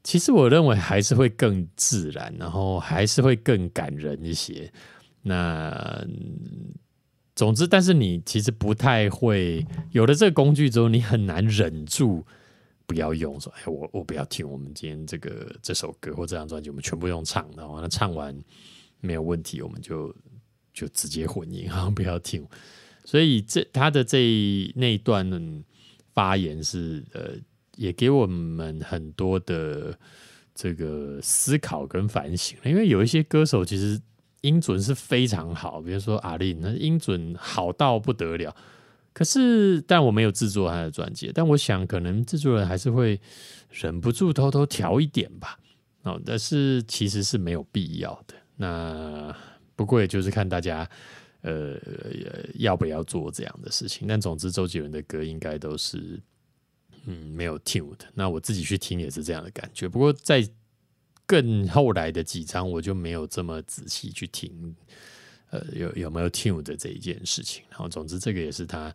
[0.04, 4.70] 其实我认为还是会更自然，然后还是会更感人一些。
[5.22, 6.06] 那
[7.38, 12.26] 总之，但是你其实不太会有了这个工具之后，你很难忍住
[12.84, 13.40] 不要用。
[13.40, 17.62] 说，哎，我我不要听我们今天这个这首歌或这张专辑，我们全部用唱的。
[17.80, 18.36] 那唱完
[19.00, 20.12] 没有问题，我们就
[20.74, 22.44] 就直接混音，然后不要听。
[23.04, 25.24] 所以这他的这一那一段
[26.12, 27.34] 发言是呃，
[27.76, 29.96] 也给我们很多的
[30.56, 32.58] 这个思考跟反省。
[32.64, 34.00] 因为有一些歌手其实
[34.42, 38.54] 音准是非常好，比如说阿令，那音准好到不得了。
[39.12, 43.20] 可是，但我没有制作他的专辑，但我想可能制作人还是会
[43.70, 45.58] 忍不住偷偷调一点吧。
[46.02, 48.34] 哦，但是其实是没有必要的。
[48.54, 49.34] 那
[49.74, 50.88] 不过也就是看大家
[51.40, 51.76] 呃
[52.54, 54.06] 要不要做这样的事情。
[54.06, 56.20] 但总之，周杰伦的歌应该都是
[57.06, 58.04] 嗯没有 tune 的。
[58.14, 59.88] 那我自己去听也是这样的感觉。
[59.88, 60.48] 不过在
[61.28, 64.74] 更后来的几张，我就没有这么仔细去听。
[65.50, 67.62] 呃，有有没有 tune 的这一件事情？
[67.70, 68.94] 然后，总之，这个也是他，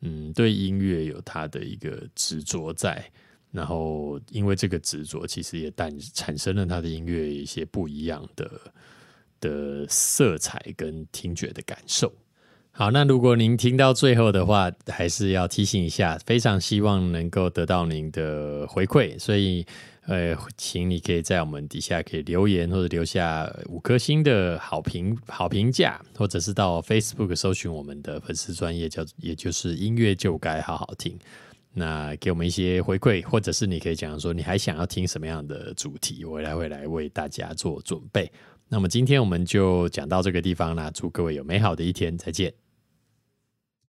[0.00, 3.04] 嗯，对音乐有他的一个执着在。
[3.50, 8.50] 然后，因为这个执着，其实也诞产生了他的音乐一些不一样的
[9.38, 12.10] 的色彩跟听觉的感受。
[12.72, 19.66] 好，那如果您听到最后的话，还是要提醒一下，非常希望能够得到您的回馈，所以。
[20.06, 31.18] 呃，请你可以在我们底下可以留言，或者留下五颗星的好评、好评价，或者是到 Facebook 搜寻我们的粉丝专业，叫也就是音乐就该好好听。
[31.72, 38.30] 那给我们一些回馈，或者是你可以讲说你还想要听什么样的主题，我来会来为大家做准备。
[38.68, 42.65] 那么今天我们就讲到这个地方啦，祝各位有美好的一天，再见。